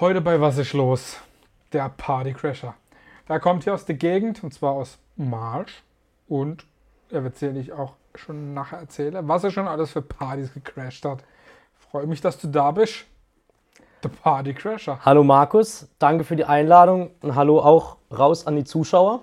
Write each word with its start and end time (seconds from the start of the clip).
Heute 0.00 0.22
bei 0.22 0.40
Was 0.40 0.56
ist 0.56 0.72
los? 0.72 1.18
Der 1.74 1.90
Partycrasher. 1.90 2.72
Er 3.28 3.38
kommt 3.38 3.64
hier 3.64 3.74
aus 3.74 3.84
der 3.84 3.96
Gegend 3.96 4.42
und 4.42 4.54
zwar 4.54 4.72
aus 4.72 4.96
Marsch 5.16 5.82
und 6.26 6.64
er 7.10 7.22
wird 7.22 7.36
sicherlich 7.36 7.74
auch 7.74 7.96
schon 8.14 8.54
nachher 8.54 8.78
erzählen, 8.78 9.28
was 9.28 9.44
er 9.44 9.50
schon 9.50 9.68
alles 9.68 9.90
für 9.90 10.00
Partys 10.00 10.54
gecrashed 10.54 11.04
hat. 11.04 11.22
Freue 11.74 12.06
mich, 12.06 12.22
dass 12.22 12.38
du 12.38 12.48
da 12.48 12.70
bist. 12.70 13.04
Der 14.02 14.08
Partycrasher. 14.08 15.00
Hallo 15.04 15.22
Markus, 15.22 15.86
danke 15.98 16.24
für 16.24 16.34
die 16.34 16.46
Einladung 16.46 17.10
und 17.20 17.34
hallo 17.34 17.60
auch 17.60 17.98
raus 18.10 18.46
an 18.46 18.56
die 18.56 18.64
Zuschauer. 18.64 19.20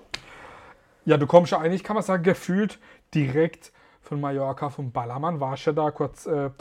Ja, 1.04 1.16
du 1.16 1.26
kommst 1.26 1.50
ja 1.50 1.58
eigentlich, 1.58 1.82
kann 1.82 1.94
man 1.94 2.04
sagen, 2.04 2.22
gefühlt 2.22 2.78
direkt 3.16 3.72
von 4.00 4.20
Mallorca, 4.20 4.70
vom 4.70 4.92
Ballermann. 4.92 5.40
Warst 5.40 5.66
ja 5.66 5.72
da 5.72 5.90
kurz 5.90 6.26
äh, 6.26 6.46
ein 6.46 6.52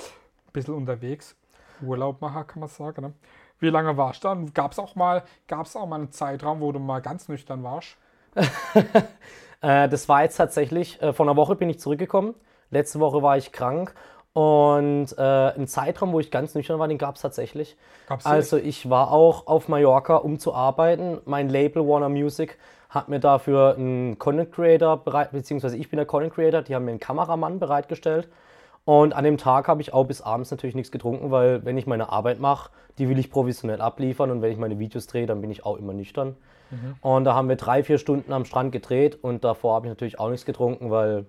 bisschen 0.54 0.74
unterwegs. 0.74 1.36
Urlaub 1.84 2.20
machen, 2.20 2.48
kann 2.48 2.62
man 2.62 2.70
sagen. 2.70 3.02
Ne? 3.04 3.14
Wie 3.60 3.70
lange 3.70 3.98
warst 3.98 4.24
du 4.24 4.28
da? 4.28 4.38
Gab 4.54 4.72
es 4.72 4.80
auch, 4.80 4.96
mal, 4.96 5.24
gab's 5.48 5.76
auch 5.76 5.88
mal 5.88 5.96
einen 5.98 6.12
Zeitraum, 6.12 6.62
wo 6.62 6.72
du 6.72 6.80
mal 6.80 7.02
ganz 7.02 7.28
nüchtern 7.28 7.64
warst? 7.64 7.98
Äh, 9.60 9.90
das 9.90 10.08
war 10.08 10.22
jetzt 10.22 10.38
tatsächlich, 10.38 11.02
äh, 11.02 11.14
vor 11.14 11.26
einer 11.26 11.36
Woche 11.36 11.56
bin 11.56 11.68
ich 11.68 11.80
zurückgekommen. 11.80 12.36
Letzte 12.70 13.00
Woche 13.00 13.24
war 13.24 13.38
ich 13.38 13.52
krank. 13.52 13.96
Und 14.34 15.18
äh, 15.18 15.22
einen 15.22 15.66
Zeitraum, 15.66 16.14
wo 16.14 16.20
ich 16.20 16.30
ganz 16.30 16.54
nüchtern 16.54 16.78
war, 16.78 16.88
den 16.88 17.00
gab 17.00 17.16
es 17.16 17.22
tatsächlich. 17.22 17.76
Gab's 18.08 18.24
also 18.24 18.58
ich 18.58 18.88
war 18.88 19.12
auch 19.12 19.48
auf 19.48 19.68
Mallorca, 19.68 20.18
um 20.18 20.38
zu 20.38 20.54
arbeiten. 20.54 21.20
Mein 21.26 21.50
Label 21.50 21.88
Warner 21.88 22.10
Music 22.10 22.60
hat 22.90 23.10
mir 23.10 23.20
dafür 23.20 23.74
einen 23.76 24.20
Content 24.20 24.52
Creator 24.52 24.98
bereit, 24.98 25.32
beziehungsweise 25.32 25.76
ich 25.76 25.90
bin 25.90 25.98
der 25.98 26.06
Content 26.06 26.36
Creator, 26.36 26.62
die 26.62 26.76
haben 26.76 26.86
mir 26.86 26.92
einen 26.92 27.00
Kameramann 27.00 27.58
bereitgestellt. 27.58 28.30
Und 28.88 29.14
an 29.14 29.26
dem 29.26 29.38
Tag 29.38 29.68
habe 29.68 29.82
ich 29.82 29.94
auch 29.94 30.06
bis 30.06 30.22
abends 30.22 30.50
natürlich 30.50 30.74
nichts 30.74 30.94
getrunken, 30.94 31.30
weil 31.30 31.66
wenn 31.66 31.78
ich 31.78 31.88
meine 31.88 32.08
Arbeit 32.08 32.40
mache, 32.40 32.72
die 32.98 33.10
will 33.10 33.20
ich 33.20 33.30
professionell 33.30 33.82
abliefern 33.82 34.32
und 34.32 34.42
wenn 34.42 34.50
ich 34.50 34.58
meine 34.58 34.80
Videos 34.80 35.08
drehe, 35.08 35.26
dann 35.26 35.42
bin 35.42 35.52
ich 35.52 35.66
auch 35.66 35.76
immer 35.76 35.92
nüchtern. 35.92 36.38
Mhm. 36.72 36.96
Und 37.02 37.26
da 37.26 37.34
haben 37.34 37.50
wir 37.50 37.58
drei, 37.58 37.84
vier 37.84 37.98
Stunden 37.98 38.32
am 38.32 38.46
Strand 38.46 38.72
gedreht 38.72 39.22
und 39.22 39.44
davor 39.44 39.76
habe 39.76 39.88
ich 39.88 39.90
natürlich 39.90 40.22
auch 40.22 40.30
nichts 40.30 40.46
getrunken, 40.46 40.90
weil 40.90 41.26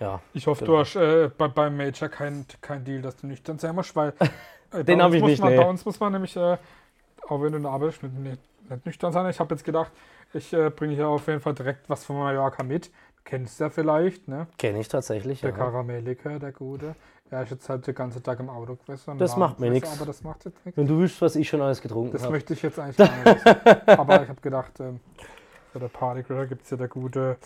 ja. 0.00 0.22
Ich 0.32 0.46
hoffe, 0.46 0.64
du 0.64 0.78
hast 0.78 0.96
äh, 0.96 1.28
bei, 1.36 1.48
beim 1.48 1.76
Major 1.76 2.08
kein, 2.08 2.46
kein 2.62 2.82
Deal, 2.82 3.02
dass 3.02 3.18
du 3.18 3.26
nüchtern 3.26 3.58
sein 3.58 3.74
musst, 3.74 3.94
weil 3.94 4.14
äh, 4.72 4.84
Den 4.84 5.00
bei 5.00 5.04
hab 5.04 5.10
uns 5.10 5.16
ich 5.16 5.20
muss 5.20 5.30
nicht, 5.32 5.42
Man, 5.42 5.50
nee. 5.52 5.58
Bei 5.58 5.68
uns 5.68 5.84
muss 5.84 6.00
man 6.00 6.12
nämlich, 6.12 6.34
äh, 6.34 6.56
auch 7.28 7.42
wenn 7.42 7.52
du 7.52 7.58
in 7.58 7.64
der 7.64 7.72
Arbeit 7.72 7.90
bist, 7.90 8.02
mit, 8.04 8.14
nicht, 8.14 8.40
nicht 8.70 8.86
nüchtern 8.86 9.12
sein. 9.12 9.28
Ich 9.28 9.38
habe 9.38 9.54
jetzt 9.54 9.64
gedacht, 9.64 9.92
ich 10.32 10.50
äh, 10.54 10.70
bringe 10.70 10.94
hier 10.94 11.08
auf 11.08 11.26
jeden 11.26 11.40
Fall 11.40 11.52
direkt 11.52 11.90
was 11.90 12.06
von 12.06 12.16
Mallorca 12.16 12.62
mit. 12.62 12.90
Du 13.24 13.30
kennst 13.30 13.58
ja 13.58 13.70
vielleicht, 13.70 14.28
ne? 14.28 14.46
Kenne 14.58 14.80
ich 14.80 14.88
tatsächlich. 14.88 15.40
Der 15.40 15.50
Ja. 15.50 15.56
Karamelllikör, 15.56 16.38
der 16.38 16.52
gute. 16.52 16.94
Er 17.30 17.42
ist 17.42 17.50
jetzt 17.50 17.68
halt 17.70 17.86
den 17.86 17.94
ganzen 17.94 18.22
Tag 18.22 18.38
im 18.38 18.50
Auto 18.50 18.76
gewesen. 18.76 19.16
Das 19.18 19.36
macht 19.36 19.58
mir 19.60 19.70
nix. 19.70 19.90
Aber 19.96 20.04
das 20.04 20.22
macht 20.22 20.44
jetzt 20.44 20.64
nichts. 20.64 20.76
Wenn 20.76 20.86
du 20.86 20.98
wüsstest, 20.98 21.22
was 21.22 21.36
ich 21.36 21.48
schon 21.48 21.62
alles 21.62 21.80
getrunken 21.80 22.12
Das 22.12 22.22
habe. 22.22 22.32
möchte 22.34 22.52
ich 22.52 22.60
jetzt 22.62 22.78
eigentlich 22.78 22.96
gar 23.24 23.34
nicht. 23.34 23.98
Aber 23.98 24.22
ich 24.22 24.28
habe 24.28 24.40
gedacht, 24.42 24.78
ähm, 24.80 25.00
bei 25.72 25.80
der 25.80 25.88
Partygrill 25.88 26.46
gibt 26.46 26.64
es 26.64 26.70
ja 26.70 26.76
der 26.76 26.88
gute 26.88 27.38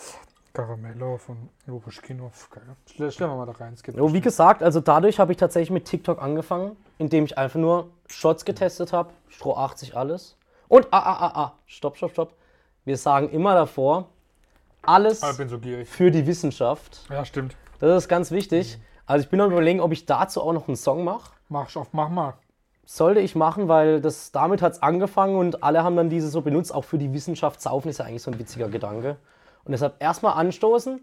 Caramello 0.53 1.17
von 1.19 1.49
Lobuschkinov. 1.67 2.51
Stell, 2.87 3.13
stellen 3.13 3.31
wir 3.31 3.37
mal 3.37 3.47
da 3.47 3.53
rein. 3.53 3.77
Jo, 3.95 4.13
wie 4.13 4.21
gesagt, 4.21 4.65
also 4.65 4.81
dadurch 4.81 5.21
habe 5.21 5.31
ich 5.31 5.39
tatsächlich 5.39 5.71
mit 5.71 5.85
TikTok 5.85 6.21
angefangen, 6.21 6.77
indem 6.99 7.25
ich 7.25 7.39
einfach 7.39 7.61
nur 7.61 7.91
Shots 8.09 8.45
getestet 8.45 8.93
habe, 8.93 9.11
Stroh 9.29 9.55
80 9.55 9.97
alles. 9.97 10.37
Und 10.67 10.89
ah, 10.91 10.99
ah, 10.99 11.19
ah, 11.21 11.33
ah, 11.45 11.53
stopp, 11.67 11.97
stopp, 11.97 12.11
stopp. 12.11 12.33
Wir 12.85 12.97
sagen 12.97 13.31
immer 13.31 13.55
davor, 13.55 14.09
alles 14.89 15.23
Ah, 15.23 15.33
so 15.35 15.59
für 15.85 16.11
die 16.11 16.27
Wissenschaft. 16.27 17.01
Ja, 17.11 17.25
stimmt. 17.25 17.57
Das 17.79 18.05
ist 18.05 18.09
ganz 18.09 18.31
wichtig. 18.31 18.79
Also 19.07 19.25
ich 19.25 19.31
bin 19.31 19.41
am 19.41 19.51
überlegen, 19.53 19.81
ob 19.81 19.93
ich 19.93 20.07
dazu 20.07 20.43
auch 20.43 20.53
noch 20.53 20.67
einen 20.69 20.77
Song 20.77 21.05
mache. 21.05 21.33
Mach 21.49 21.75
auf, 21.77 21.89
mach 21.93 22.09
mal. 22.09 22.35
Sollte 22.85 23.21
ich 23.21 23.35
machen, 23.35 23.69
weil 23.69 24.01
das 24.01 24.33
damit 24.33 24.63
hat 24.63 24.73
es 24.73 24.83
angefangen 24.83 25.37
und 25.37 25.63
alle 25.63 25.85
haben 25.85 25.97
dann 25.97 26.09
diese 26.09 26.29
so 26.29 26.41
benutzt. 26.41 26.75
Auch 26.75 26.85
für 26.85 26.99
die 26.99 27.13
Wissenschaft 27.13 27.61
saufen 27.61 27.89
ist 27.89 27.99
ja 27.99 28.07
eigentlich 28.07 28.23
so 28.23 28.31
ein 28.31 28.39
witziger 28.39 28.69
Gedanke. 28.69 29.17
Und 29.65 29.73
deshalb 29.73 30.03
erstmal 30.03 30.35
anstoßen, 30.35 31.01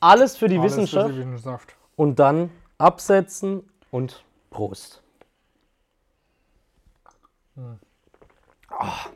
alles 0.00 0.36
für 0.36 0.48
die 0.48 0.58
Alles 0.58 0.74
für 0.74 0.80
Wissenschaft 0.80 1.10
die 1.14 1.18
Wissenschaft. 1.18 1.74
und 1.96 2.18
dann 2.20 2.50
absetzen 2.78 3.68
und 3.90 4.22
Prost. 4.50 5.02
Ah. 8.68 9.06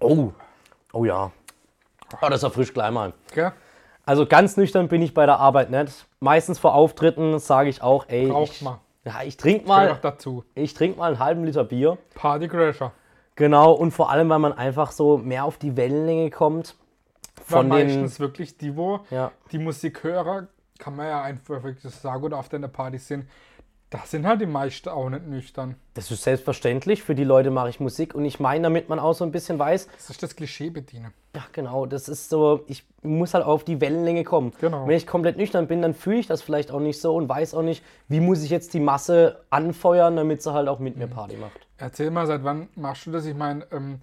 Oh, 0.00 0.32
oh 0.92 1.04
ja. 1.04 1.30
Oh, 2.20 2.28
das 2.28 2.42
erfrischt 2.42 2.74
gleich 2.74 2.90
mal. 2.90 3.12
Gell? 3.32 3.52
Also 4.06 4.26
ganz 4.26 4.56
nüchtern 4.56 4.88
bin 4.88 5.00
ich 5.02 5.14
bei 5.14 5.24
der 5.26 5.38
Arbeit 5.40 5.70
nicht. 5.70 6.06
Meistens 6.20 6.58
vor 6.58 6.74
Auftritten 6.74 7.38
sage 7.38 7.70
ich 7.70 7.82
auch, 7.82 8.06
ey, 8.08 8.30
Raucht 8.30 8.52
ich, 8.52 8.62
mal. 8.62 8.80
ja, 9.04 9.22
ich 9.24 9.36
trinke 9.36 9.66
mal, 9.66 9.98
dazu. 10.02 10.44
ich 10.54 10.74
trinke 10.74 10.98
mal 10.98 11.08
einen 11.12 11.18
halben 11.18 11.44
Liter 11.44 11.64
Bier. 11.64 11.96
Partycrasher. 12.14 12.92
Genau, 13.36 13.72
und 13.72 13.90
vor 13.92 14.10
allem, 14.10 14.28
weil 14.28 14.38
man 14.38 14.52
einfach 14.52 14.92
so 14.92 15.16
mehr 15.18 15.44
auf 15.44 15.56
die 15.58 15.76
Wellenlänge 15.76 16.30
kommt. 16.30 16.76
Weil 17.48 17.62
Von 17.62 17.70
den, 17.70 17.86
meistens 17.88 18.20
wirklich 18.20 18.56
die, 18.58 18.76
wo 18.76 19.00
ja, 19.10 19.32
die 19.50 19.58
Musikhörer, 19.58 20.46
kann 20.78 20.96
man 20.96 21.06
ja 21.06 21.22
einfach 21.22 21.62
wirklich 21.62 21.92
sagen, 21.94 22.22
oder 22.22 22.38
auf 22.38 22.48
deiner 22.48 22.68
Party 22.68 22.98
sind, 22.98 23.26
da 23.90 24.00
sind 24.04 24.26
halt 24.26 24.40
die 24.40 24.46
meisten 24.46 24.88
auch 24.88 25.08
nicht 25.08 25.26
nüchtern. 25.26 25.76
das 25.94 26.10
ist 26.10 26.22
selbstverständlich. 26.22 27.02
Für 27.02 27.14
die 27.14 27.24
Leute 27.24 27.50
mache 27.50 27.70
ich 27.70 27.80
Musik 27.80 28.14
und 28.14 28.24
ich 28.24 28.38
meine, 28.38 28.62
damit 28.64 28.88
man 28.88 28.98
auch 28.98 29.14
so 29.14 29.24
ein 29.24 29.32
bisschen 29.32 29.58
weiß, 29.58 29.88
Das 29.96 30.10
ist 30.10 30.22
das 30.22 30.36
Klischee 30.36 30.70
bedienen. 30.70 31.12
Ja, 31.34 31.42
genau. 31.52 31.86
Das 31.86 32.08
ist 32.08 32.30
so, 32.30 32.62
ich 32.68 32.84
muss 33.02 33.34
halt 33.34 33.44
auf 33.44 33.64
die 33.64 33.80
Wellenlänge 33.80 34.22
kommen. 34.22 34.52
Genau. 34.60 34.86
Wenn 34.86 34.96
ich 34.96 35.06
komplett 35.06 35.36
nüchtern 35.36 35.66
bin, 35.66 35.82
dann 35.82 35.92
fühle 35.94 36.18
ich 36.18 36.26
das 36.28 36.42
vielleicht 36.42 36.70
auch 36.70 36.78
nicht 36.80 37.00
so 37.00 37.16
und 37.16 37.28
weiß 37.28 37.54
auch 37.54 37.62
nicht, 37.62 37.82
wie 38.08 38.20
muss 38.20 38.42
ich 38.44 38.50
jetzt 38.50 38.72
die 38.72 38.80
Masse 38.80 39.40
anfeuern, 39.50 40.14
damit 40.16 40.42
sie 40.42 40.52
halt 40.52 40.68
auch 40.68 40.78
mit 40.78 40.94
Mhm. 40.94 41.02
mir 41.02 41.08
Party 41.08 41.36
macht. 41.36 41.66
Erzähl 41.76 42.10
mal, 42.10 42.26
seit 42.26 42.44
wann 42.44 42.68
machst 42.76 43.06
du 43.06 43.10
das? 43.10 43.26
Ich 43.26 43.34
meine, 43.34 43.66
ähm, 43.72 44.00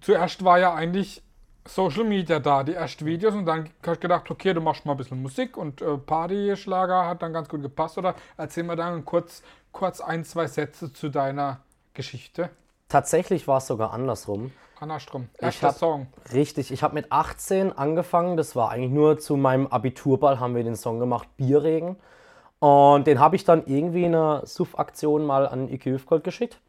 zuerst 0.00 0.44
war 0.44 0.58
ja 0.58 0.74
eigentlich 0.74 1.22
Social 1.66 2.04
Media 2.04 2.38
da, 2.38 2.64
die 2.64 2.72
ersten 2.72 3.04
Videos 3.04 3.34
und 3.34 3.44
dann 3.44 3.68
hast 3.86 3.96
du 3.96 4.00
gedacht, 4.00 4.30
okay, 4.30 4.54
du 4.54 4.62
machst 4.62 4.86
mal 4.86 4.92
ein 4.92 4.96
bisschen 4.96 5.20
Musik 5.20 5.58
und 5.58 5.82
äh, 5.82 5.98
Partyschlager 5.98 7.06
hat 7.06 7.20
dann 7.20 7.34
ganz 7.34 7.48
gut 7.50 7.60
gepasst. 7.60 7.98
Oder 7.98 8.14
erzähl 8.38 8.64
mal 8.64 8.76
dann 8.76 9.04
kurz, 9.04 9.42
kurz 9.72 10.00
ein, 10.00 10.24
zwei 10.24 10.46
Sätze 10.46 10.90
zu 10.90 11.10
deiner 11.10 11.60
Geschichte. 11.92 12.48
Tatsächlich 12.88 13.46
war 13.46 13.58
es 13.58 13.66
sogar 13.66 13.92
andersrum. 13.92 14.52
Andersrum. 14.80 15.28
Erster 15.38 15.72
Song. 15.72 16.06
Richtig, 16.32 16.70
ich 16.70 16.82
habe 16.82 16.94
mit 16.94 17.10
18 17.10 17.76
angefangen. 17.76 18.36
Das 18.36 18.54
war 18.56 18.70
eigentlich 18.70 18.92
nur 18.92 19.18
zu 19.18 19.36
meinem 19.36 19.66
Abiturball, 19.66 20.40
haben 20.40 20.54
wir 20.54 20.64
den 20.64 20.76
Song 20.76 20.98
gemacht, 20.98 21.28
Bierregen. 21.36 21.96
Und 22.60 23.06
den 23.06 23.20
habe 23.20 23.36
ich 23.36 23.44
dann 23.44 23.64
irgendwie 23.66 24.04
in 24.04 24.14
einer 24.14 24.46
Suff-Aktion 24.46 25.24
mal 25.24 25.46
an 25.46 25.68
Iki 25.68 25.90
Hüfgold 25.90 26.24
geschickt. 26.24 26.60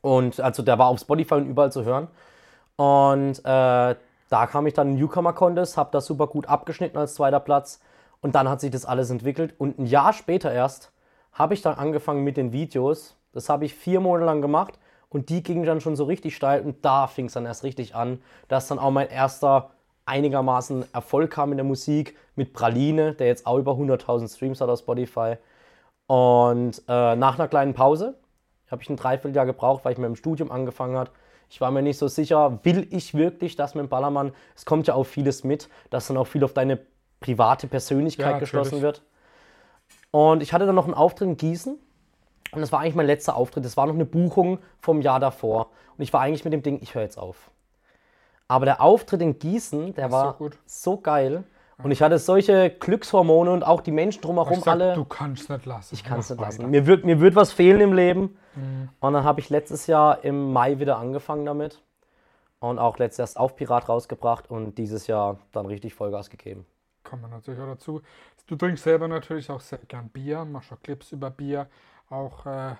Und 0.00 0.40
also 0.40 0.62
der 0.62 0.78
war 0.78 0.88
auf 0.88 1.00
Spotify 1.00 1.34
und 1.34 1.46
überall 1.46 1.72
zu 1.72 1.84
hören. 1.84 2.08
Und 2.76 3.38
äh, 3.40 3.94
da 4.28 4.46
kam 4.46 4.66
ich 4.66 4.74
dann 4.74 4.90
in 4.90 4.96
Newcomer 4.96 5.32
Contest, 5.32 5.76
habe 5.76 5.90
das 5.92 6.06
super 6.06 6.26
gut 6.26 6.48
abgeschnitten 6.48 6.98
als 6.98 7.14
zweiter 7.14 7.40
Platz. 7.40 7.80
Und 8.20 8.34
dann 8.34 8.48
hat 8.48 8.60
sich 8.60 8.70
das 8.70 8.84
alles 8.84 9.10
entwickelt. 9.10 9.54
Und 9.58 9.78
ein 9.78 9.86
Jahr 9.86 10.12
später 10.12 10.52
erst 10.52 10.92
habe 11.32 11.54
ich 11.54 11.62
dann 11.62 11.74
angefangen 11.74 12.24
mit 12.24 12.36
den 12.36 12.52
Videos. 12.52 13.15
Das 13.36 13.48
habe 13.48 13.64
ich 13.64 13.74
vier 13.74 14.00
Monate 14.00 14.26
lang 14.26 14.42
gemacht. 14.42 14.78
Und 15.08 15.28
die 15.28 15.42
gingen 15.42 15.64
dann 15.64 15.80
schon 15.80 15.94
so 15.94 16.04
richtig 16.04 16.34
steil. 16.34 16.62
Und 16.62 16.84
da 16.84 17.06
fing 17.06 17.26
es 17.26 17.34
dann 17.34 17.46
erst 17.46 17.62
richtig 17.64 17.94
an, 17.94 18.20
dass 18.48 18.66
dann 18.68 18.78
auch 18.78 18.90
mein 18.90 19.08
erster 19.08 19.70
einigermaßen 20.04 20.84
Erfolg 20.92 21.30
kam 21.32 21.52
in 21.52 21.58
der 21.58 21.64
Musik 21.64 22.16
mit 22.34 22.52
Praline, 22.52 23.14
der 23.14 23.26
jetzt 23.26 23.46
auch 23.46 23.58
über 23.58 23.72
100.000 23.72 24.34
Streams 24.34 24.60
hat 24.60 24.68
auf 24.68 24.78
Spotify. 24.80 25.36
Und 26.06 26.82
äh, 26.88 27.16
nach 27.16 27.38
einer 27.38 27.48
kleinen 27.48 27.74
Pause 27.74 28.18
habe 28.70 28.82
ich 28.82 28.90
ein 28.90 28.96
Dreivierteljahr 28.96 29.46
gebraucht, 29.46 29.84
weil 29.84 29.92
ich 29.92 29.98
mit 29.98 30.06
dem 30.06 30.16
Studium 30.16 30.50
angefangen 30.50 30.96
hat. 30.96 31.10
Ich 31.48 31.60
war 31.60 31.70
mir 31.70 31.82
nicht 31.82 31.98
so 31.98 32.08
sicher, 32.08 32.58
will 32.64 32.88
ich 32.90 33.14
wirklich 33.14 33.56
das 33.56 33.74
mit 33.74 33.84
dem 33.84 33.88
Ballermann? 33.88 34.32
Es 34.56 34.64
kommt 34.64 34.86
ja 34.86 34.94
auch 34.94 35.04
vieles 35.04 35.44
mit, 35.44 35.68
dass 35.90 36.08
dann 36.08 36.16
auch 36.16 36.26
viel 36.26 36.42
auf 36.42 36.52
deine 36.52 36.78
private 37.20 37.66
Persönlichkeit 37.68 38.32
Ja, 38.32 38.38
geschlossen 38.38 38.82
wird. 38.82 39.02
Und 40.10 40.42
ich 40.42 40.52
hatte 40.52 40.66
dann 40.66 40.74
noch 40.74 40.86
einen 40.86 40.94
Auftritt 40.94 41.28
in 41.28 41.36
Gießen. 41.36 41.78
Und 42.52 42.60
das 42.60 42.72
war 42.72 42.80
eigentlich 42.80 42.94
mein 42.94 43.06
letzter 43.06 43.36
Auftritt. 43.36 43.64
Das 43.64 43.76
war 43.76 43.86
noch 43.86 43.94
eine 43.94 44.04
Buchung 44.04 44.58
vom 44.80 45.02
Jahr 45.02 45.20
davor. 45.20 45.70
Und 45.96 46.02
ich 46.02 46.12
war 46.12 46.20
eigentlich 46.20 46.44
mit 46.44 46.52
dem 46.52 46.62
Ding, 46.62 46.78
ich 46.82 46.94
höre 46.94 47.02
jetzt 47.02 47.18
auf. 47.18 47.50
Aber 48.48 48.64
der 48.64 48.80
Auftritt 48.80 49.20
in 49.22 49.38
Gießen, 49.38 49.94
der 49.94 50.06
so 50.06 50.12
war 50.12 50.32
gut. 50.34 50.56
so 50.66 50.98
geil. 50.98 51.44
Und 51.82 51.90
ich 51.90 52.00
hatte 52.00 52.18
solche 52.18 52.70
Glückshormone 52.70 53.50
und 53.50 53.62
auch 53.62 53.82
die 53.82 53.90
Menschen 53.90 54.22
drumherum 54.22 54.58
Ich 54.58 54.64
sag, 54.64 54.72
alle. 54.72 54.94
du 54.94 55.04
kannst 55.04 55.50
nicht 55.50 55.66
lassen. 55.66 55.94
Ich 55.94 56.04
kann 56.04 56.20
es 56.20 56.30
nicht 56.30 56.40
lassen. 56.40 56.70
Mir 56.70 56.86
wird, 56.86 57.04
mir 57.04 57.20
wird 57.20 57.34
was 57.34 57.52
fehlen 57.52 57.80
im 57.82 57.92
Leben. 57.92 58.38
Mhm. 58.54 58.88
Und 58.98 59.12
dann 59.12 59.24
habe 59.24 59.40
ich 59.40 59.50
letztes 59.50 59.86
Jahr 59.86 60.24
im 60.24 60.52
Mai 60.52 60.78
wieder 60.78 60.96
angefangen 60.96 61.44
damit. 61.44 61.82
Und 62.60 62.78
auch 62.78 62.96
letztes 62.98 63.34
Jahr 63.34 63.42
auf 63.44 63.56
Pirat 63.56 63.88
rausgebracht 63.90 64.50
und 64.50 64.78
dieses 64.78 65.06
Jahr 65.06 65.38
dann 65.52 65.66
richtig 65.66 65.92
Vollgas 65.92 66.30
gegeben. 66.30 66.64
Kommt 67.04 67.22
man 67.22 67.30
natürlich 67.30 67.60
auch 67.60 67.66
dazu. 67.66 68.00
Du 68.46 68.56
trinkst 68.56 68.82
selber 68.84 69.06
natürlich 69.06 69.50
auch 69.50 69.60
sehr 69.60 69.78
gern 69.86 70.08
Bier, 70.08 70.44
machst 70.44 70.72
auch 70.72 70.80
Clips 70.82 71.12
über 71.12 71.30
Bier, 71.30 71.68
auch 72.10 72.46
äh, 72.46 72.74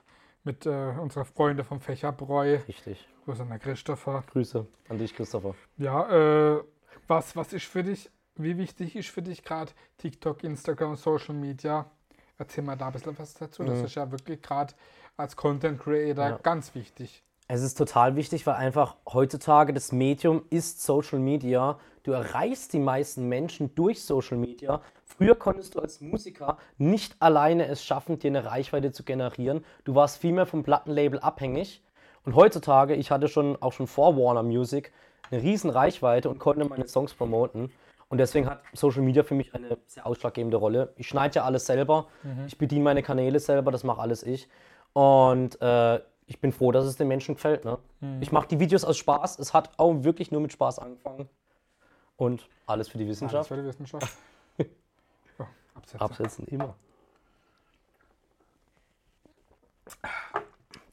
mit 0.45 0.67
äh, 0.67 0.93
unserer 1.01 1.25
Freunde 1.25 1.65
vom 1.65 1.81
Fächerbräu. 1.81 2.59
Richtig. 2.69 3.07
Grüße 3.25 3.43
an 3.43 3.49
der 3.49 3.59
Christopher. 3.59 4.23
Grüße 4.31 4.67
an 4.89 4.99
dich, 4.99 5.15
Christopher. 5.15 5.55
Ja, 5.79 6.55
äh, 6.57 6.63
was, 7.09 7.35
was 7.37 7.53
ist 7.53 7.67
für 7.67 7.83
dich, 7.83 8.11
wie 8.37 8.57
wichtig 8.59 8.95
ist 8.97 9.09
für 9.09 9.23
dich 9.23 9.43
gerade 9.43 9.73
TikTok, 9.99 10.45
Instagram, 10.45 10.97
Social 10.97 11.35
Media? 11.35 11.87
Erzähl 12.39 12.63
mal 12.63 12.77
da 12.77 12.89
ein 12.89 12.93
bisschen 12.93 13.19
was 13.19 13.35
dazu. 13.35 13.65
Das 13.65 13.81
ist 13.81 13.95
ja 13.95 14.11
wirklich 14.11 14.43
gerade 14.43 14.75
als 15.17 15.35
Content 15.37 15.81
Creator 15.81 16.25
Mhm. 16.27 16.31
Ja. 16.33 16.39
ganz 16.43 16.75
wichtig. 16.75 17.23
Es 17.49 17.63
ist 17.63 17.79
total 17.79 18.17
wichtig, 18.17 18.47
weil 18.47 18.57
einfach 18.57 18.97
heutzutage 19.09 19.73
das 19.73 19.93
Medium 19.93 20.43
ist 20.51 20.83
Social 20.83 21.19
Media. 21.21 21.79
Du 22.07 22.13
erreichst 22.13 22.73
die 22.73 22.79
meisten 22.79 23.29
Menschen 23.29 23.75
durch 23.75 24.05
Social 24.05 24.37
Media. 24.37 24.81
Früher 25.05 25.35
konntest 25.35 25.75
du 25.75 25.81
als 25.81 26.01
Musiker 26.01 26.57
nicht 26.79 27.17
alleine 27.19 27.67
es 27.67 27.83
schaffen, 27.83 28.21
dir 28.21 28.29
eine 28.29 28.45
Reichweite 28.45 28.93
zu 28.93 29.03
generieren. 29.03 29.65
Du 29.83 29.97
warst 29.97 30.19
viel 30.19 30.33
mehr 30.33 30.47
vom 30.47 30.63
Plattenlabel 30.63 31.19
abhängig. 31.19 31.83
Und 32.25 32.37
heutzutage, 32.37 32.95
ich 32.95 33.11
hatte 33.11 33.27
schon 33.27 33.61
auch 33.61 33.73
schon 33.73 33.89
vor 33.89 34.17
Warner 34.17 34.45
Music 34.45 34.93
eine 35.33 35.43
riesen 35.43 35.69
Reichweite 35.69 36.31
und 36.31 36.39
konnte 36.39 36.65
meine 36.65 36.87
Songs 36.87 37.13
promoten. 37.13 37.73
Und 38.09 38.19
deswegen 38.19 38.49
hat 38.49 38.63
Social 38.73 39.03
Media 39.03 39.25
für 39.25 39.35
mich 39.35 39.53
eine 39.53 39.77
sehr 39.89 40.07
ausschlaggebende 40.07 40.59
Rolle. 40.59 40.93
Ich 40.95 41.09
schneide 41.09 41.35
ja 41.35 41.45
alles 41.45 41.67
selber, 41.67 42.07
ich 42.47 42.57
bediene 42.57 42.85
meine 42.85 43.03
Kanäle 43.03 43.41
selber, 43.41 43.73
das 43.73 43.83
mache 43.83 44.01
alles 44.01 44.23
ich. 44.23 44.49
Und 44.93 45.61
äh, 45.61 45.99
ich 46.29 46.41
bin 46.41 46.53
froh, 46.53 46.71
dass 46.71 46.85
es 46.85 46.97
den 46.97 47.09
Menschen 47.09 47.35
gefällt. 47.35 47.65
Ne? 47.65 47.79
Ich 48.21 48.31
mache 48.31 48.47
die 48.47 48.61
Videos 48.61 48.85
aus 48.85 48.97
Spaß. 48.97 49.41
Es 49.41 49.53
hat 49.53 49.71
auch 49.77 50.05
wirklich 50.05 50.31
nur 50.31 50.41
mit 50.41 50.53
Spaß 50.53 50.79
angefangen. 50.79 51.29
Und 52.17 52.49
alles 52.67 52.89
für 52.89 52.99
die 52.99 53.05
Alles 53.05 53.17
Wissenschaft. 53.17 53.49
für 53.49 53.57
die 53.57 53.65
Wissenschaft. 53.65 54.17
oh, 55.39 55.45
absetzen. 55.75 56.01
Absetzen 56.01 56.47
immer. 56.47 56.75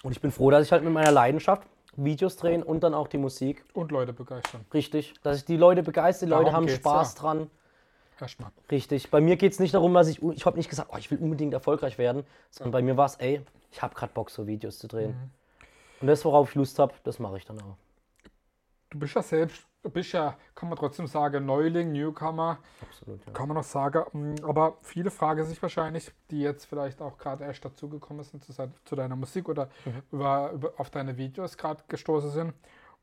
Und 0.03 0.11
ich 0.11 0.21
bin 0.21 0.31
froh, 0.31 0.51
dass 0.51 0.65
ich 0.65 0.71
halt 0.71 0.83
mit 0.83 0.93
meiner 0.93 1.11
Leidenschaft 1.11 1.67
Videos 1.95 2.37
drehen 2.37 2.63
und 2.63 2.81
dann 2.81 2.93
auch 2.93 3.07
die 3.07 3.17
Musik. 3.17 3.63
Und 3.73 3.91
Leute 3.91 4.13
begeistern. 4.13 4.65
Richtig. 4.73 5.13
Dass 5.23 5.37
ich 5.37 5.45
die 5.45 5.57
Leute 5.57 5.83
begeistere, 5.83 6.27
die 6.27 6.31
Leute 6.31 6.45
Darum 6.45 6.67
haben 6.67 6.69
Spaß 6.69 7.15
ja. 7.15 7.21
dran. 7.21 7.49
Erstmal. 8.19 8.51
Richtig. 8.69 9.09
Bei 9.11 9.21
mir 9.21 9.37
geht 9.37 9.53
es 9.53 9.59
nicht 9.59 9.73
darum, 9.73 9.93
dass 9.93 10.07
ich. 10.07 10.21
Ich 10.21 10.45
habe 10.45 10.57
nicht 10.57 10.69
gesagt, 10.69 10.89
oh, 10.93 10.97
ich 10.97 11.09
will 11.11 11.19
unbedingt 11.19 11.53
erfolgreich 11.53 11.97
werden, 11.97 12.23
sondern 12.49 12.71
bei 12.71 12.81
mir 12.81 12.97
war 12.97 13.05
es, 13.05 13.15
ey, 13.15 13.41
ich 13.71 13.81
habe 13.81 13.95
gerade 13.95 14.13
Bock, 14.13 14.29
so 14.29 14.47
Videos 14.47 14.79
zu 14.79 14.87
drehen. 14.87 15.11
Mhm. 15.11 15.31
Und 16.01 16.07
das, 16.07 16.23
worauf 16.25 16.49
ich 16.49 16.55
Lust 16.55 16.79
habe, 16.79 16.93
das 17.03 17.19
mache 17.19 17.37
ich 17.37 17.45
dann 17.45 17.61
auch. 17.61 17.77
Du 18.89 18.99
bist 18.99 19.15
ja 19.15 19.23
selbst, 19.23 19.65
bist 19.89 20.13
ja, 20.13 20.37
kann 20.55 20.69
man 20.69 20.77
trotzdem 20.77 21.07
sagen, 21.07 21.45
Neuling, 21.45 21.91
Newcomer, 21.91 22.59
Absolut, 22.81 23.25
ja. 23.25 23.31
kann 23.33 23.47
man 23.47 23.57
noch 23.57 23.63
sagen. 23.63 24.03
Mm, 24.13 24.45
Aber 24.45 24.77
viele 24.81 25.11
fragen 25.11 25.43
sich 25.45 25.61
wahrscheinlich, 25.61 26.11
die 26.31 26.41
jetzt 26.41 26.65
vielleicht 26.65 27.01
auch 27.01 27.17
gerade 27.17 27.43
erst 27.43 27.65
dazugekommen 27.65 28.23
sind 28.23 28.43
zu, 28.43 28.53
zu 28.85 28.95
deiner 28.95 29.15
Musik 29.15 29.49
oder 29.49 29.69
Mhm. 29.85 30.01
über, 30.11 30.51
über, 30.53 30.73
auf 30.77 30.89
deine 30.89 31.17
Videos 31.17 31.57
gerade 31.57 31.83
gestoßen 31.87 32.31
sind. 32.31 32.53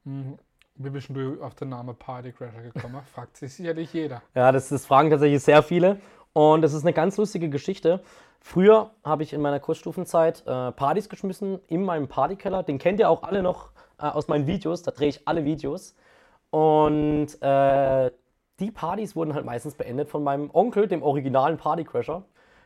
mm, 0.05 0.33
Wie 0.77 0.91
bist 0.91 1.09
du 1.11 1.43
auf 1.43 1.55
den 1.55 1.69
Namen 1.69 1.95
Party 1.97 2.33
Crasher 2.33 2.63
gekommen? 2.63 3.01
Fragt 3.15 3.37
sich 3.37 3.53
sicherlich 3.55 3.93
jeder. 3.93 4.23
Ja, 4.35 4.51
das, 4.53 4.69
das 4.71 4.87
fragen 4.87 5.11
tatsächlich 5.11 5.43
sehr 5.43 5.63
viele. 5.63 6.01
Und 6.33 6.63
das 6.63 6.73
ist 6.73 6.85
eine 6.85 6.93
ganz 6.93 7.17
lustige 7.19 7.51
Geschichte. 7.51 8.01
Früher 8.41 8.93
habe 9.05 9.23
ich 9.23 9.35
in 9.35 9.43
meiner 9.43 9.61
Kursstufenzeit 9.61 10.41
äh, 10.47 10.73
Partys 10.73 11.11
geschmissen 11.11 11.61
in 11.69 11.85
meinem 11.85 12.09
Partykeller. 12.09 12.63
Den 12.63 12.79
kennt 12.79 12.99
ihr 13.01 13.11
auch 13.11 13.23
alle 13.25 13.43
noch 13.43 13.71
äh, 13.99 14.07
aus 14.07 14.29
meinen 14.29 14.47
Videos. 14.47 14.83
Da 14.83 14.93
drehe 14.93 15.09
ich 15.09 15.29
alle 15.29 15.45
Videos. 15.45 15.95
Und 16.51 17.41
äh, 17.41 18.11
die 18.59 18.71
Partys 18.71 19.17
wurden 19.17 19.35
halt 19.35 19.45
meistens 19.45 19.75
beendet 19.75 20.09
von 20.09 20.23
meinem 20.23 20.51
Onkel, 20.53 20.87
dem 20.89 21.03
originalen 21.03 21.57
Partycrasher. 21.57 22.23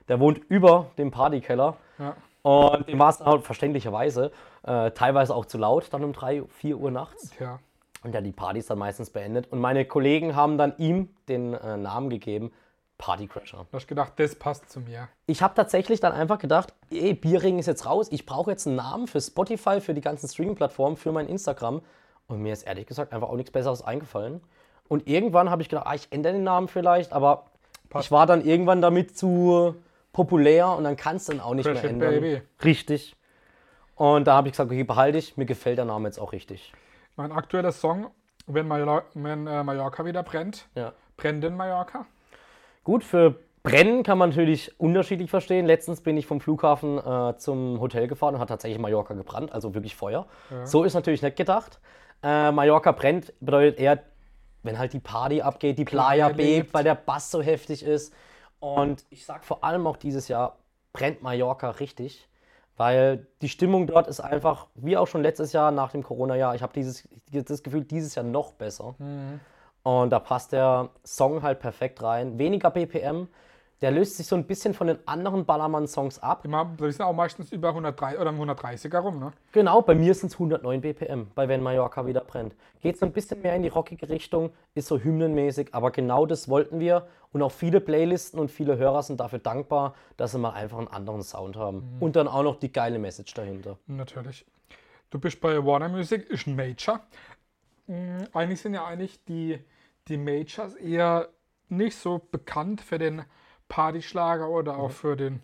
Der 0.09 0.21
wohnt 0.21 0.39
über 0.49 0.87
dem 0.99 1.11
Partykeller. 1.11 1.77
Ja. 1.99 2.17
Und 2.43 2.89
dem 2.89 2.99
war 2.99 3.09
es 3.09 3.19
dann 3.19 3.29
halt 3.29 3.43
verständlicherweise 3.43 4.31
äh, 4.65 4.91
teilweise 4.91 5.35
auch 5.35 5.47
zu 5.47 5.57
laut, 5.57 5.93
dann 5.93 6.05
um 6.05 6.13
3, 6.13 6.45
4 6.49 6.77
Uhr 6.77 6.91
nachts. 6.91 7.31
Tja, 7.31 7.59
Und 8.03 8.15
ja, 8.15 8.21
die 8.21 8.33
Partys 8.33 8.67
dann 8.67 8.79
meistens 8.79 9.11
beendet. 9.11 9.51
Und 9.51 9.61
meine 9.61 9.87
Kollegen 9.87 10.37
haben 10.37 10.59
dann 10.59 10.75
ihm 10.77 11.09
den 11.29 11.55
äh, 11.55 11.77
Namen 11.79 12.11
gegeben, 12.11 12.53
Partycrasher. 12.99 13.67
da 13.71 13.77
hast 13.77 13.85
du 13.85 13.89
gedacht, 13.89 14.13
das 14.17 14.35
passt 14.35 14.71
zu 14.71 14.81
mir. 14.81 15.09
Ich 15.27 15.43
habe 15.43 15.55
tatsächlich 15.55 16.01
dann 16.01 16.13
einfach 16.13 16.39
gedacht, 16.39 16.75
ey, 16.91 17.15
Bierring 17.15 17.59
ist 17.59 17.67
jetzt 17.67 17.87
raus, 17.87 18.09
ich 18.11 18.25
brauche 18.25 18.51
jetzt 18.51 18.67
einen 18.67 18.77
Namen 18.77 19.07
für 19.09 19.21
Spotify, 19.21 19.81
für 19.81 19.95
die 19.95 20.01
ganzen 20.01 20.29
Streaming-Plattformen, 20.29 20.97
für 20.97 21.13
mein 21.13 21.29
Instagram. 21.29 21.83
Und 22.27 22.41
mir 22.41 22.53
ist 22.53 22.63
ehrlich 22.63 22.87
gesagt 22.87 23.13
einfach 23.13 23.29
auch 23.29 23.37
nichts 23.37 23.51
Besseres 23.51 23.83
eingefallen. 23.83 24.41
Und 24.89 25.07
irgendwann 25.09 25.51
habe 25.51 25.63
ich 25.63 25.69
gedacht, 25.69 25.87
ah, 25.87 25.95
ich 25.95 26.09
ändere 26.11 26.33
den 26.35 26.45
Namen 26.45 26.69
vielleicht, 26.69 27.13
aber 27.13 27.47
ich 28.01 28.11
war 28.11 28.27
dann 28.27 28.45
irgendwann 28.45 28.83
damit 28.83 29.17
zu 29.17 29.75
populär 30.13 30.69
und 30.71 30.85
dann 30.85 30.97
kannst 30.97 31.29
du 31.29 31.33
ihn 31.33 31.41
auch 31.41 31.55
nicht 31.55 31.67
Crash 31.67 31.83
mehr 31.83 31.91
ändern. 31.91 32.11
Baby. 32.21 32.43
Richtig. 32.65 33.17
Und 33.97 34.27
da 34.27 34.35
habe 34.35 34.49
ich 34.49 34.53
gesagt, 34.53 34.71
okay, 34.71 34.85
behalte 34.85 35.19
ich, 35.19 35.37
mir 35.37 35.47
gefällt 35.47 35.79
der 35.79 35.85
Name 35.85 36.09
jetzt 36.09 36.19
auch 36.19 36.33
richtig. 36.33 36.73
Mein 37.17 37.31
aktueller 37.33 37.73
Song, 37.73 38.09
wenn, 38.47 38.67
Major 38.67 39.05
wenn 39.15 39.47
äh, 39.47 39.63
Mallorca 39.63 40.05
wieder 40.05 40.23
brennt, 40.23 40.67
Ja. 40.75 40.93
brennt 41.17 41.45
in 41.45 41.57
Mallorca. 41.57 42.07
Gut, 42.83 43.05
für 43.05 43.37
Brennen 43.63 44.03
kann 44.03 44.19
man 44.19 44.31
natürlich 44.31 44.79
unterschiedlich 44.79 45.31
verstehen. 45.31 45.65
Letztens 45.65 46.01
bin 46.01 46.17
ich 46.17 46.27
vom 46.27 46.41
Flughafen 46.41 46.99
äh, 46.99 47.37
zum 47.39 47.81
Hotel 47.81 48.09
gefahren 48.09 48.35
und 48.35 48.41
hat 48.41 48.49
tatsächlich 48.49 48.79
Mallorca 48.81 49.15
gebrannt, 49.15 49.53
also 49.53 49.75
wirklich 49.75 49.97
Feuer. 49.97 50.27
So 50.65 50.85
ist 50.85 50.95
natürlich 50.95 51.23
nicht 51.23 51.37
gedacht. 51.37 51.79
Äh, 52.25 52.51
Mallorca 52.53 52.93
brennt 52.93 53.35
bedeutet 53.41 53.79
eher, 53.79 54.03
wenn 54.63 54.79
halt 54.79 54.95
die 54.95 55.01
Party 55.01 55.43
abgeht, 55.43 55.79
die 55.79 55.85
Playa 55.85 56.29
lebt. 56.29 56.37
bebt, 56.39 56.75
weil 56.75 56.83
der 56.83 56.95
Bass 56.95 57.31
so 57.31 57.43
heftig 57.43 57.83
ist. 57.83 58.15
Und 58.61 59.05
ich 59.11 59.27
sag 59.27 59.45
vor 59.45 59.63
allem 59.63 59.87
auch 59.87 59.99
dieses 59.99 60.29
Jahr 60.29 60.57
brennt 60.95 61.23
Mallorca 61.23 61.69
richtig, 61.71 62.27
weil 62.79 63.27
die 63.43 63.51
Stimmung 63.51 63.87
dort 63.87 64.07
ist 64.09 64.21
einfach, 64.21 64.69
wie 64.75 64.97
auch 64.97 65.07
schon 65.07 65.23
letztes 65.23 65.53
Jahr 65.53 65.71
nach 65.71 65.91
dem 65.93 66.03
Corona-Jahr, 66.03 66.55
ich 66.55 66.63
habe 66.63 66.73
dieses 66.73 67.07
das 67.31 67.63
Gefühl, 67.63 67.85
dieses 67.85 68.15
Jahr 68.15 68.25
noch 68.25 68.53
besser. 68.53 68.95
Und 69.83 70.11
da 70.11 70.19
passt 70.19 70.53
der 70.53 70.89
Song 71.05 71.43
halt 71.43 71.61
perfekt 71.61 72.03
rein. 72.03 72.39
Weniger 72.39 72.71
BPM. 72.71 73.29
Der 73.85 73.91
löst 73.91 74.17
sich 74.17 74.27
so 74.27 74.35
ein 74.35 74.45
bisschen 74.45 74.73
von 74.73 74.87
den 74.87 74.97
anderen 75.07 75.45
Ballermann-Songs 75.45 76.19
ab. 76.21 76.47
Immer, 76.47 76.75
die 76.81 76.91
sind 76.91 77.03
auch 77.03 77.13
meistens 77.13 77.53
über 77.53 77.69
103 77.69 78.19
oder 78.19 78.31
130er 78.31 78.99
rum, 78.99 79.19
ne? 79.19 79.35
Genau, 79.53 79.83
bei 79.83 79.95
mir 79.95 80.15
sind 80.15 80.29
es 80.29 80.37
109 80.37 80.81
BPM, 80.81 81.27
bei 81.35 81.49
Wenn 81.49 81.63
Mallorca 81.63 82.07
wieder 82.07 82.23
brennt. 82.23 82.55
Geht 82.81 82.99
so 82.99 83.05
ein 83.05 83.13
bisschen 83.13 83.43
mehr 83.43 83.55
in 83.55 83.63
die 83.63 83.69
rockige 83.69 84.09
Richtung, 84.09 84.55
ist 84.75 84.89
so 84.89 84.99
hymnenmäßig, 84.99 85.75
aber 85.75 85.91
genau 85.91 86.25
das 86.25 86.49
wollten 86.49 86.81
wir. 86.81 87.07
Und 87.31 87.43
auch 87.43 87.53
viele 87.53 87.79
Playlisten 87.79 88.41
und 88.41 88.51
viele 88.51 88.79
Hörer 88.79 89.03
sind 89.03 89.21
dafür 89.21 89.39
dankbar, 89.39 89.95
dass 90.17 90.33
sie 90.33 90.39
mal 90.39 90.55
einfach 90.55 90.79
einen 90.79 90.89
anderen 90.89 91.23
Sound 91.23 91.59
haben. 91.59 91.99
Und 92.01 92.17
dann 92.17 92.27
auch 92.27 92.43
noch 92.43 92.57
die 92.57 92.73
geile 92.73 92.99
Message 92.99 93.35
dahinter. 93.35 93.77
Natürlich. 93.87 94.47
Du 95.11 95.19
bist 95.19 95.43
bei 95.43 95.63
Warner 95.63 95.91
Music, 95.91 96.31
ist 96.31 96.47
ein 96.47 96.57
Major. 96.57 97.01
Mm, 97.87 98.23
Eigentlich 98.33 98.63
sind 98.63 98.73
ja 98.73 98.87
eigentlich 98.87 99.23
die, 99.25 99.63
die 100.09 100.17
Majors 100.17 100.75
eher 100.77 101.29
nicht 101.69 101.99
so 101.99 102.23
bekannt 102.31 102.81
für 102.81 102.97
den 102.97 103.25
Partyschlager 103.75 104.49
oder 104.49 104.79
auch 104.79 104.93
für 104.93 105.17
den, 105.17 105.41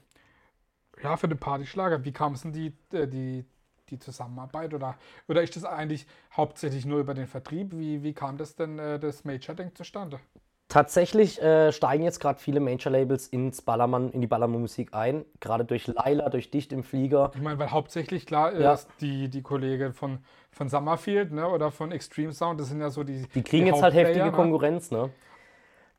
ja, 1.03 1.17
für 1.17 1.27
den 1.27 1.39
Partyschlager. 1.39 2.05
Wie 2.05 2.13
kam 2.13 2.35
es 2.35 2.43
denn 2.43 2.53
die, 2.53 2.73
äh, 2.93 3.09
die, 3.09 3.45
die 3.89 3.99
Zusammenarbeit 3.99 4.73
oder, 4.73 4.97
oder 5.27 5.43
ist 5.43 5.57
das 5.57 5.65
eigentlich 5.65 6.07
hauptsächlich 6.37 6.87
nur 6.87 7.01
über 7.01 7.13
den 7.13 7.27
Vertrieb? 7.27 7.73
Wie, 7.73 8.05
wie 8.05 8.13
kam 8.13 8.37
das 8.37 8.55
denn, 8.55 8.79
äh, 8.79 9.01
das 9.01 9.25
Major-Ding 9.25 9.75
zustande? 9.75 10.21
Tatsächlich 10.69 11.43
äh, 11.43 11.73
steigen 11.73 12.05
jetzt 12.05 12.21
gerade 12.21 12.39
viele 12.39 12.61
Major-Labels 12.61 13.27
ins 13.27 13.63
Ballermann, 13.63 14.13
in 14.13 14.21
die 14.21 14.29
Ballermann-Musik 14.29 14.95
ein. 14.95 15.25
Gerade 15.41 15.65
durch 15.65 15.89
Laila, 15.89 16.29
durch 16.29 16.53
Dicht 16.53 16.73
im 16.73 16.85
Flieger. 16.85 17.33
Ich 17.35 17.41
meine, 17.41 17.59
weil 17.59 17.73
hauptsächlich 17.73 18.27
klar 18.27 18.53
Ja. 18.57 18.75
ist 18.75 18.89
die, 19.01 19.29
die 19.29 19.43
Kollegen 19.43 19.93
von, 19.93 20.21
von 20.53 20.69
Summerfield 20.69 21.33
ne, 21.33 21.49
oder 21.49 21.73
von 21.73 21.91
Extreme 21.91 22.33
Sound, 22.33 22.61
das 22.61 22.69
sind 22.69 22.81
ja 22.81 22.91
so 22.91 23.03
die. 23.03 23.27
Die 23.35 23.43
kriegen 23.43 23.67
jetzt 23.67 23.83
halt 23.83 23.95
heftige 23.95 24.27
ne? 24.27 24.31
Konkurrenz, 24.31 24.93
ne? 24.93 25.11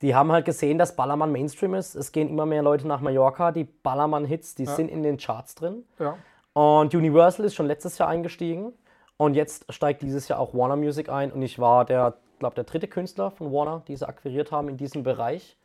Die 0.02 0.16
haben 0.16 0.32
halt 0.32 0.46
gesehen, 0.46 0.78
dass 0.78 0.96
Ballermann 0.96 1.32
Mainstream 1.32 1.76
ist. 1.76 1.96
Es 1.96 2.12
gehen 2.12 2.30
immer 2.30 2.46
mehr 2.46 2.64
Leute 2.64 2.88
nach 2.88 3.02
Mallorca. 3.02 3.52
Die 3.52 3.66
Ballermann-Hits, 3.66 4.56
die 4.56 4.66
sind 4.66 4.90
in 4.90 5.04
den 5.04 5.18
Charts 5.18 5.56
drin. 5.56 5.84
Ja. 6.00 6.18
Und 6.54 6.94
Universal 6.96 7.46
ist 7.46 7.56
schon 7.56 7.68
letztes 7.68 7.98
Jahr 7.98 8.10
eingestiegen. 8.10 8.74
Und 9.18 9.36
jetzt 9.36 9.72
steigt 9.72 10.02
dieses 10.02 10.28
Jahr 10.28 10.40
auch 10.40 10.54
Warner 10.54 10.76
Music 10.76 11.10
ein. 11.10 11.32
Und 11.32 11.44
ich 11.44 11.60
war 11.60 11.86
der, 11.86 12.16
glaube 12.40 12.56
der 12.56 12.64
dritte 12.64 12.88
Künstler 12.88 13.30
von 13.30 13.54
Warner, 13.54 13.84
die 13.88 13.96
sie 13.96 14.08
akquiriert 14.08 14.52
haben 14.52 14.70
in 14.70 14.78
diesem 14.78 15.04
Bereich. 15.04 15.58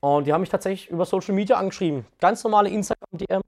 Und 0.00 0.26
die 0.26 0.32
haben 0.32 0.42
mich 0.42 0.50
tatsächlich 0.50 0.90
über 0.90 1.04
Social 1.06 1.34
Media 1.34 1.56
angeschrieben. 1.56 2.04
Ganz 2.20 2.44
normale 2.44 2.68
Instagram-DM. 2.68 3.40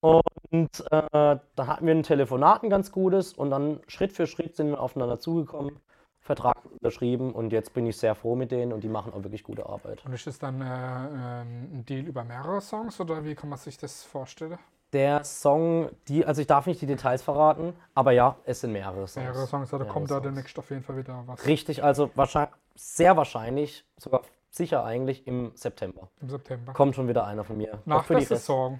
Und 0.00 0.84
äh, 0.90 1.02
dann 1.10 1.66
hatten 1.66 1.86
wir 1.86 1.94
ein 1.94 2.02
Telefonat, 2.02 2.62
ein 2.62 2.70
ganz 2.70 2.90
gutes. 2.90 3.32
Und 3.32 3.50
dann 3.50 3.80
Schritt 3.86 4.12
für 4.12 4.26
Schritt 4.26 4.56
sind 4.56 4.70
wir 4.70 4.80
aufeinander 4.80 5.20
zugekommen. 5.20 5.78
Vertrag 6.24 6.56
unterschrieben. 6.64 7.32
Und 7.32 7.52
jetzt 7.52 7.74
bin 7.74 7.86
ich 7.86 7.96
sehr 7.96 8.14
froh 8.14 8.34
mit 8.34 8.50
denen. 8.50 8.72
Und 8.72 8.82
die 8.82 8.88
machen 8.88 9.12
auch 9.12 9.22
wirklich 9.22 9.44
gute 9.44 9.66
Arbeit. 9.66 10.04
Und 10.04 10.12
ist 10.12 10.26
das 10.26 10.38
dann 10.38 10.60
äh, 10.60 10.64
ähm, 10.64 11.68
ein 11.72 11.84
Deal 11.86 12.06
über 12.06 12.24
mehrere 12.24 12.60
Songs 12.60 12.98
oder 12.98 13.24
wie 13.24 13.34
kann 13.34 13.50
man 13.50 13.58
sich 13.58 13.76
das 13.76 14.02
vorstellen? 14.02 14.58
Der 14.92 15.24
Song, 15.24 15.90
die, 16.08 16.24
also 16.24 16.40
ich 16.40 16.46
darf 16.46 16.66
nicht 16.66 16.80
die 16.80 16.86
Details 16.86 17.20
verraten, 17.20 17.74
aber 17.94 18.12
ja, 18.12 18.36
es 18.44 18.60
sind 18.60 18.72
mehrere 18.72 19.08
Songs. 19.08 19.16
Mehrere 19.16 19.46
Songs, 19.46 19.72
also 19.72 19.78
Mehrere 19.78 19.92
kommt 19.92 20.10
da 20.10 20.14
Songs. 20.16 20.26
demnächst 20.26 20.58
auf 20.58 20.70
jeden 20.70 20.82
Fall 20.84 20.96
wieder 20.96 21.24
was 21.26 21.44
Richtig, 21.46 21.82
also 21.82 22.10
wahrscheinlich, 22.14 22.54
sehr 22.76 23.16
wahrscheinlich, 23.16 23.84
sogar 23.98 24.22
sicher 24.50 24.84
eigentlich 24.84 25.26
im 25.26 25.50
September. 25.56 26.08
im 26.20 26.28
September. 26.28 26.72
Kommt 26.74 26.94
schon 26.94 27.08
wieder 27.08 27.26
einer 27.26 27.42
von 27.42 27.56
mir. 27.56 27.80
Nach 27.86 28.04
für 28.04 28.14
der 28.14 28.22
Saison. 28.22 28.78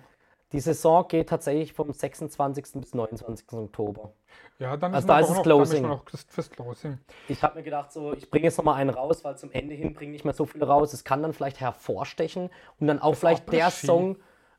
Die 0.55 0.61
Saison 0.61 1.07
geht 1.09 1.29
tatsächlich 1.29 1.73
vom 1.73 1.93
26. 1.93 2.81
bis 2.81 2.95
29. 2.95 3.53
Oktober. 3.55 4.13
Ja, 4.61 4.77
dann 4.77 4.95
Also 4.95 5.05
ist 5.05 5.09
da 5.09 5.19
ist 5.19 5.31
es 5.31 5.37
noch, 5.37 5.43
Closing. 5.43 5.83
Dann 5.83 5.99
ist 6.07 6.13
das- 6.13 6.25
fürs 6.35 6.51
Closing. 6.51 6.99
Ich 7.29 7.43
habe 7.43 7.57
mir 7.57 7.65
gedacht, 7.65 7.93
so, 7.93 8.13
ich 8.15 8.31
bringe 8.31 8.45
jetzt 8.45 8.57
noch 8.57 8.65
mal 8.65 8.75
einen 8.77 8.91
raus, 8.91 9.25
weil 9.25 9.37
zum 9.37 9.51
Ende 9.51 9.75
hin 9.75 9.95
bringe 9.95 10.13
nicht 10.13 10.25
mehr 10.25 10.33
so 10.33 10.47
viele 10.47 10.67
raus. 10.67 10.93
Es 10.93 11.03
kann 11.03 11.23
dann 11.23 11.33
vielleicht 11.33 11.59
hervorstechen 11.61 12.51
und 12.79 12.87
dann 12.87 13.03
auch 13.03 13.15
vielleicht 13.17 13.53
der. 13.53 13.71
Song 13.71 14.17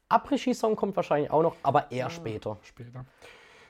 Après-Ski-Song 0.09 0.75
kommt 0.75 0.95
wahrscheinlich 0.97 1.31
auch 1.31 1.41
noch, 1.41 1.55
aber 1.63 1.89
eher 1.91 2.09
später. 2.09 2.57
Später. 2.61 3.05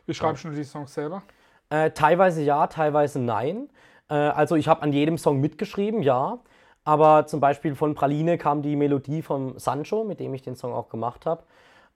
Wie 0.08 0.13
schreibst 0.15 0.44
du 0.44 0.50
die 0.50 0.63
Songs 0.63 0.94
selber? 0.94 1.22
Äh, 1.70 1.91
teilweise 1.91 2.41
ja, 2.41 2.65
teilweise 2.67 3.20
nein. 3.20 3.70
Äh, 4.10 4.15
also 4.15 4.55
ich 4.55 4.67
habe 4.67 4.82
an 4.82 4.91
jedem 4.94 5.17
Song 5.20 5.39
mitgeschrieben, 5.39 6.01
ja. 6.01 6.39
Aber 6.84 7.25
zum 7.27 7.39
Beispiel 7.39 7.75
von 7.75 7.94
Praline 7.96 8.38
kam 8.39 8.62
die 8.63 8.75
Melodie 8.75 9.22
vom 9.22 9.58
Sancho, 9.60 10.03
mit 10.03 10.20
dem 10.20 10.34
ich 10.34 10.41
den 10.41 10.55
Song 10.55 10.74
auch 10.74 10.89
gemacht 10.89 11.25
habe. 11.25 11.44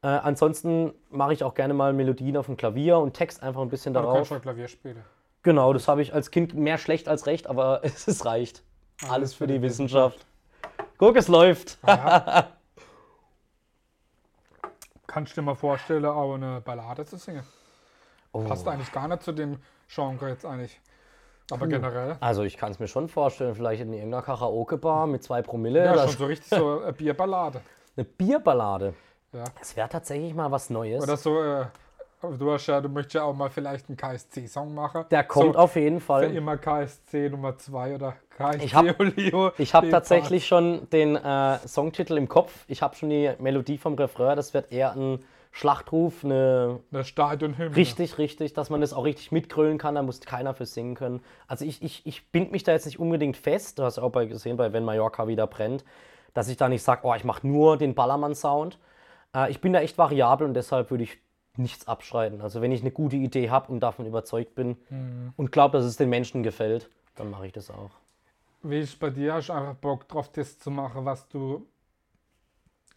Äh, 0.01 0.07
ansonsten 0.07 0.93
mache 1.09 1.33
ich 1.33 1.43
auch 1.43 1.53
gerne 1.53 1.73
mal 1.73 1.91
Melodien 1.93 2.37
auf 2.37 2.45
dem 2.45 2.55
Klavier 2.55 2.99
und 2.99 3.13
Text 3.13 3.43
einfach 3.43 3.61
ein 3.61 3.69
bisschen 3.69 3.93
Du 3.93 3.99
kannst 3.99 4.13
darauf. 4.13 4.27
schon 4.27 4.41
Klavier 4.41 4.67
spielen. 4.67 5.03
Genau, 5.43 5.73
das 5.73 5.87
habe 5.87 6.01
ich 6.01 6.13
als 6.13 6.31
Kind 6.31 6.53
mehr 6.53 6.77
schlecht 6.77 7.07
als 7.09 7.25
recht, 7.25 7.47
aber 7.47 7.81
es, 7.83 8.07
es 8.07 8.25
reicht. 8.25 8.63
Alles 9.09 9.33
für 9.33 9.47
die 9.47 9.61
Wissenschaft. 9.61 10.25
Guck, 10.97 11.15
es 11.15 11.27
läuft. 11.27 11.77
Ja. 11.85 12.49
Kannst 15.07 15.35
du 15.35 15.41
dir 15.41 15.45
mal 15.45 15.55
vorstellen, 15.55 16.05
auch 16.05 16.35
eine 16.35 16.61
Ballade 16.61 17.03
zu 17.05 17.17
singen? 17.17 17.43
Oh. 18.31 18.43
Passt 18.43 18.67
eigentlich 18.67 18.91
gar 18.91 19.07
nicht 19.07 19.23
zu 19.23 19.31
dem 19.31 19.57
Genre 19.87 20.29
jetzt 20.29 20.45
eigentlich. 20.45 20.79
Aber 21.51 21.67
generell. 21.67 22.15
Also 22.19 22.43
ich 22.43 22.57
kann 22.57 22.71
es 22.71 22.79
mir 22.79 22.87
schon 22.87 23.09
vorstellen, 23.09 23.55
vielleicht 23.55 23.81
in 23.81 23.91
irgendeiner 23.91 24.21
Karaoke-Bar 24.21 25.07
mit 25.07 25.23
zwei 25.23 25.41
Promille. 25.41 25.83
Ja, 25.83 26.07
schon 26.07 26.17
so 26.17 26.25
richtig 26.27 26.49
so 26.49 26.81
eine 26.81 26.93
Bierballade. 26.93 27.61
eine 27.97 28.05
Bierballade. 28.05 28.93
Ja. 29.33 29.43
Das 29.59 29.75
wäre 29.75 29.89
tatsächlich 29.89 30.33
mal 30.33 30.51
was 30.51 30.69
Neues. 30.69 31.03
Oder 31.03 31.17
so, 31.17 31.41
äh, 31.41 31.65
du 32.37 32.51
hast 32.51 32.67
ja, 32.67 32.81
du 32.81 32.89
möchtest 32.89 33.15
ja 33.15 33.23
auch 33.23 33.35
mal 33.35 33.49
vielleicht 33.49 33.87
einen 33.89 33.97
KSC-Song 33.97 34.73
machen. 34.73 35.05
Der 35.11 35.23
kommt 35.23 35.53
so, 35.53 35.59
auf 35.59 35.75
jeden 35.75 35.99
Fall. 36.01 36.35
immer 36.35 36.57
KSC 36.57 37.29
Nummer 37.29 37.57
2 37.57 37.95
oder 37.95 38.15
KSC 38.35 38.63
Ich 38.65 38.73
hab- 38.75 38.85
habe 39.73 39.87
Den 39.87 39.91
tatsächlich 39.91 40.47
schon 40.47 40.89
den 40.89 41.15
äh, 41.15 41.57
Songtitel 41.67 42.17
im 42.17 42.27
Kopf. 42.27 42.65
Ich 42.67 42.81
habe 42.81 42.95
schon 42.95 43.09
die 43.09 43.31
Melodie 43.39 43.77
vom 43.77 43.93
Refrain. 43.95 44.35
Das 44.35 44.53
wird 44.53 44.71
eher 44.71 44.93
ein 44.95 45.19
Schlachtruf, 45.51 46.23
eine 46.23 46.79
Eine 46.91 47.03
Stadionhymne. 47.03 47.75
richtig, 47.75 48.17
richtig, 48.19 48.53
dass 48.53 48.69
man 48.69 48.81
das 48.81 48.93
auch 48.93 49.03
richtig 49.03 49.31
mitgrölen 49.31 49.77
kann. 49.77 49.95
Da 49.95 50.01
muss 50.03 50.21
keiner 50.21 50.53
für 50.53 50.65
singen 50.65 50.95
können. 50.95 51.21
Also 51.47 51.65
ich, 51.65 51.81
ich, 51.83 52.05
ich 52.05 52.27
bind 52.31 52.51
mich 52.51 52.63
da 52.63 52.71
jetzt 52.71 52.85
nicht 52.85 52.99
unbedingt 52.99 53.35
fest. 53.37 53.79
Du 53.79 53.83
hast 53.83 53.97
auch 53.99 54.11
bei 54.11 54.25
gesehen, 54.25 54.57
bei 54.57 54.73
Wenn 54.73 54.85
Mallorca 54.85 55.27
wieder 55.27 55.47
brennt, 55.47 55.83
dass 56.33 56.49
ich 56.49 56.57
da 56.57 56.69
nicht 56.69 56.83
sage, 56.83 57.01
oh, 57.03 57.13
ich 57.15 57.23
mache 57.23 57.47
nur 57.47 57.77
den 57.77 57.95
Ballermann-Sound. 57.95 58.77
Äh, 59.35 59.51
ich 59.51 59.61
bin 59.61 59.73
da 59.73 59.81
echt 59.81 59.97
variabel 59.97 60.47
und 60.47 60.53
deshalb 60.53 60.91
würde 60.91 61.03
ich 61.03 61.17
nichts 61.57 61.87
abschreiten. 61.87 62.41
Also 62.41 62.61
wenn 62.61 62.71
ich 62.71 62.81
eine 62.81 62.91
gute 62.91 63.15
Idee 63.17 63.49
habe 63.49 63.71
und 63.71 63.79
davon 63.81 64.05
überzeugt 64.05 64.55
bin 64.55 64.77
und 65.35 65.51
glaube, 65.51 65.77
dass 65.77 65.85
es 65.85 65.97
den 65.97 66.09
Menschen 66.09 66.43
gefällt, 66.43 66.89
dann 67.15 67.29
mache 67.29 67.47
ich 67.47 67.53
das 67.53 67.69
auch. 67.69 67.91
Wie 68.61 68.79
ist 68.79 68.99
bei 68.99 69.09
dir? 69.09 69.33
Hast 69.33 69.49
du 69.49 69.53
einfach 69.53 69.75
Bock 69.75 70.07
drauf, 70.07 70.31
das 70.31 70.57
zu 70.59 70.71
machen, 70.71 71.05
was 71.05 71.27
du 71.27 71.65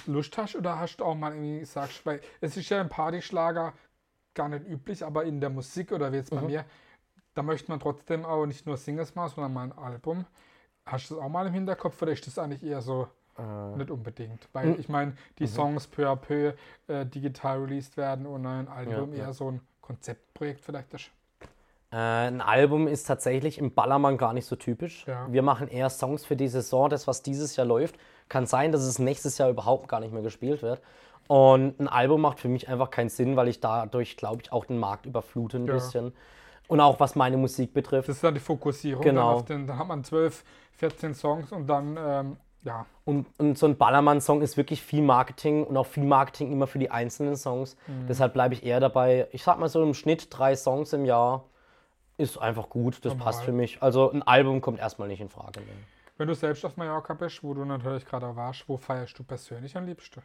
Lust 0.06 0.36
hast? 0.36 0.56
Oder 0.56 0.78
hast 0.78 0.96
du 0.98 1.04
auch 1.04 1.14
mal 1.14 1.32
irgendwie 1.32 1.64
sagst, 1.64 2.04
weil 2.04 2.20
es 2.40 2.56
ist 2.56 2.68
ja 2.68 2.80
im 2.80 2.88
Partyschlager 2.88 3.72
gar 4.34 4.48
nicht 4.48 4.66
üblich, 4.66 5.04
aber 5.04 5.24
in 5.24 5.40
der 5.40 5.50
Musik 5.50 5.92
oder 5.92 6.12
wie 6.12 6.16
jetzt 6.16 6.30
bei 6.30 6.40
Mhm. 6.40 6.46
mir, 6.46 6.64
da 7.34 7.42
möchte 7.42 7.70
man 7.70 7.80
trotzdem 7.80 8.24
auch 8.24 8.46
nicht 8.46 8.66
nur 8.66 8.76
Singles 8.76 9.14
machen, 9.14 9.32
sondern 9.34 9.52
mal 9.52 9.64
ein 9.64 9.72
Album. 9.72 10.24
Hast 10.86 11.10
du 11.10 11.14
das 11.16 11.24
auch 11.24 11.28
mal 11.28 11.46
im 11.46 11.52
Hinterkopf 11.52 12.00
oder 12.02 12.12
ist 12.12 12.26
das 12.26 12.38
eigentlich 12.38 12.62
eher 12.62 12.82
so 12.82 13.08
Äh, 13.38 13.76
nicht 13.78 13.90
unbedingt? 13.90 14.48
Weil 14.52 14.68
Mhm. 14.68 14.76
ich 14.78 14.88
meine, 14.88 15.14
die 15.38 15.46
Songs 15.46 15.86
peu 15.86 16.06
à 16.08 16.16
peu 16.16 16.52
äh, 16.88 17.06
digital 17.06 17.60
released 17.62 17.96
werden 17.96 18.26
und 18.26 18.44
ein 18.46 18.68
Album 18.68 19.12
Ja, 19.12 19.18
ja. 19.18 19.24
eher 19.26 19.32
so 19.32 19.50
ein 19.50 19.60
Konzeptprojekt 19.80 20.60
vielleicht 20.60 20.92
ist. 20.94 21.10
Äh, 21.90 21.96
ein 21.96 22.40
Album 22.40 22.88
ist 22.88 23.04
tatsächlich 23.04 23.58
im 23.58 23.74
Ballermann 23.74 24.16
gar 24.16 24.32
nicht 24.32 24.46
so 24.46 24.56
typisch. 24.56 25.06
Ja. 25.06 25.26
Wir 25.30 25.42
machen 25.42 25.68
eher 25.68 25.90
Songs 25.90 26.24
für 26.24 26.36
die 26.36 26.48
Saison, 26.48 26.88
das, 26.88 27.06
was 27.06 27.22
dieses 27.22 27.56
Jahr 27.56 27.66
läuft. 27.66 27.96
Kann 28.28 28.46
sein, 28.46 28.72
dass 28.72 28.82
es 28.82 28.98
nächstes 28.98 29.38
Jahr 29.38 29.50
überhaupt 29.50 29.88
gar 29.88 30.00
nicht 30.00 30.12
mehr 30.12 30.22
gespielt 30.22 30.62
wird. 30.62 30.80
Und 31.28 31.78
ein 31.80 31.88
Album 31.88 32.20
macht 32.22 32.40
für 32.40 32.48
mich 32.48 32.68
einfach 32.68 32.90
keinen 32.90 33.08
Sinn, 33.08 33.36
weil 33.36 33.48
ich 33.48 33.60
dadurch, 33.60 34.16
glaube 34.16 34.42
ich, 34.42 34.52
auch 34.52 34.64
den 34.64 34.78
Markt 34.78 35.06
überflute 35.06 35.58
ein 35.58 35.66
Ja. 35.66 35.74
bisschen. 35.74 36.12
Und 36.68 36.80
auch 36.80 36.98
was 37.00 37.14
meine 37.16 37.36
Musik 37.36 37.74
betrifft. 37.74 38.08
Das 38.08 38.16
ist 38.16 38.24
dann 38.24 38.34
die 38.34 38.40
Fokussierung. 38.40 39.02
Genau. 39.02 39.28
Dann, 39.28 39.36
auf 39.36 39.44
den, 39.44 39.66
dann 39.66 39.78
hat 39.78 39.86
man 39.88 40.04
12, 40.04 40.44
14 40.72 41.14
Songs 41.14 41.52
und 41.52 41.66
dann, 41.66 41.96
ähm, 41.98 42.36
ja, 42.64 42.86
Und, 43.04 43.26
und 43.38 43.58
so 43.58 43.66
ein 43.66 43.76
Ballermann-Song 43.76 44.40
ist 44.40 44.56
wirklich 44.56 44.82
viel 44.82 45.02
Marketing 45.02 45.64
und 45.64 45.76
auch 45.76 45.86
viel 45.86 46.04
Marketing 46.04 46.52
immer 46.52 46.66
für 46.66 46.78
die 46.78 46.90
einzelnen 46.90 47.36
Songs. 47.36 47.76
Mhm. 47.86 48.06
Deshalb 48.08 48.34
bleibe 48.34 48.54
ich 48.54 48.64
eher 48.64 48.78
dabei. 48.78 49.26
Ich 49.32 49.42
sag 49.42 49.58
mal 49.58 49.68
so 49.68 49.82
im 49.82 49.94
Schnitt 49.94 50.28
drei 50.30 50.54
Songs 50.54 50.92
im 50.92 51.04
Jahr 51.04 51.44
ist 52.18 52.38
einfach 52.38 52.68
gut. 52.68 53.04
Das 53.04 53.14
Normal. 53.14 53.24
passt 53.24 53.42
für 53.42 53.52
mich. 53.52 53.82
Also 53.82 54.10
ein 54.10 54.22
Album 54.22 54.60
kommt 54.60 54.78
erstmal 54.78 55.08
nicht 55.08 55.20
in 55.20 55.28
Frage. 55.28 55.60
Wenn 56.18 56.28
du 56.28 56.34
selbst 56.34 56.64
auf 56.64 56.76
Mallorca 56.76 57.14
bist, 57.14 57.42
wo 57.42 57.52
du 57.52 57.64
natürlich 57.64 58.04
gerade 58.06 58.36
warst, 58.36 58.68
wo 58.68 58.76
feierst 58.76 59.18
du 59.18 59.24
persönlich 59.24 59.76
am 59.76 59.86
liebsten? 59.86 60.22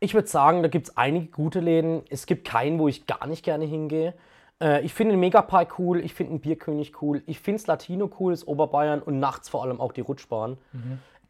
Ich 0.00 0.12
würde 0.12 0.28
sagen, 0.28 0.62
da 0.62 0.68
gibt 0.68 0.88
es 0.88 0.96
einige 0.98 1.28
gute 1.28 1.60
Läden. 1.60 2.02
Es 2.10 2.26
gibt 2.26 2.46
keinen, 2.46 2.78
wo 2.78 2.88
ich 2.88 3.06
gar 3.06 3.26
nicht 3.26 3.42
gerne 3.42 3.64
hingehe. 3.64 4.12
Äh, 4.60 4.84
ich 4.84 4.92
finde 4.92 5.14
den 5.14 5.20
Megapark 5.20 5.78
cool, 5.78 6.00
ich 6.00 6.14
finde 6.14 6.32
den 6.32 6.40
Bierkönig 6.40 7.00
cool, 7.02 7.22
ich 7.26 7.40
finde 7.40 7.60
das 7.60 7.66
Latino 7.66 8.10
cool, 8.18 8.32
das 8.32 8.46
Oberbayern 8.46 9.00
und 9.02 9.18
nachts 9.18 9.48
vor 9.48 9.62
allem 9.62 9.80
auch 9.80 9.92
die 9.92 10.00
Rutschbahn. 10.00 10.58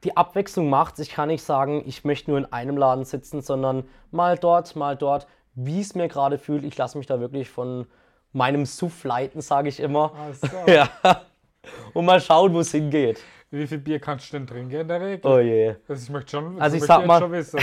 Die 0.04 0.16
Abwechslung 0.16 0.68
macht's. 0.68 1.00
Ich 1.00 1.11
kann 1.11 1.28
nicht 1.28 1.42
sagen, 1.42 1.82
ich 1.87 2.04
möchte 2.04 2.30
nur 2.30 2.38
in 2.38 2.52
einem 2.52 2.76
Laden 2.76 3.04
sitzen, 3.04 3.40
sondern 3.40 3.84
mal 4.11 4.37
dort, 4.37 4.76
mal 4.76 4.96
dort, 4.96 5.26
wie 5.54 5.80
es 5.80 5.94
mir 5.94 6.08
gerade 6.08 6.38
fühlt. 6.38 6.64
Ich 6.64 6.76
lasse 6.76 6.99
mich 6.99 7.06
da 7.06 7.20
wirklich 7.20 7.49
von 7.49 7.87
meinem 8.32 8.66
Suff 8.66 9.04
leiten, 9.04 9.40
sage 9.40 9.68
ich 9.68 9.80
immer. 9.80 10.12
Also, 10.26 10.46
Ja. 10.70 10.88
Und 11.94 12.04
mal 12.04 12.20
schauen, 12.20 12.52
wo 12.52 12.61
es 12.61 12.70
hingeht. 12.73 13.20
Wie 13.50 13.66
viel 13.66 13.78
Bier 13.78 13.99
kannst 14.00 14.30
du 14.32 14.37
denn 14.38 14.46
trinken 14.46 14.80
in 14.80 14.88
der 14.88 15.00
Regel? 15.00 15.30
Oh 15.30 15.38
je. 15.38 15.76
Also 15.88 16.02
ich 16.02 16.11
möchte 16.11 16.30
schon, 16.32 16.61
Also 16.61 16.76
ich 16.76 16.82
sag 16.84 17.06
mal- 17.06 17.20
schon 17.20 17.32
wissen. 17.32 17.61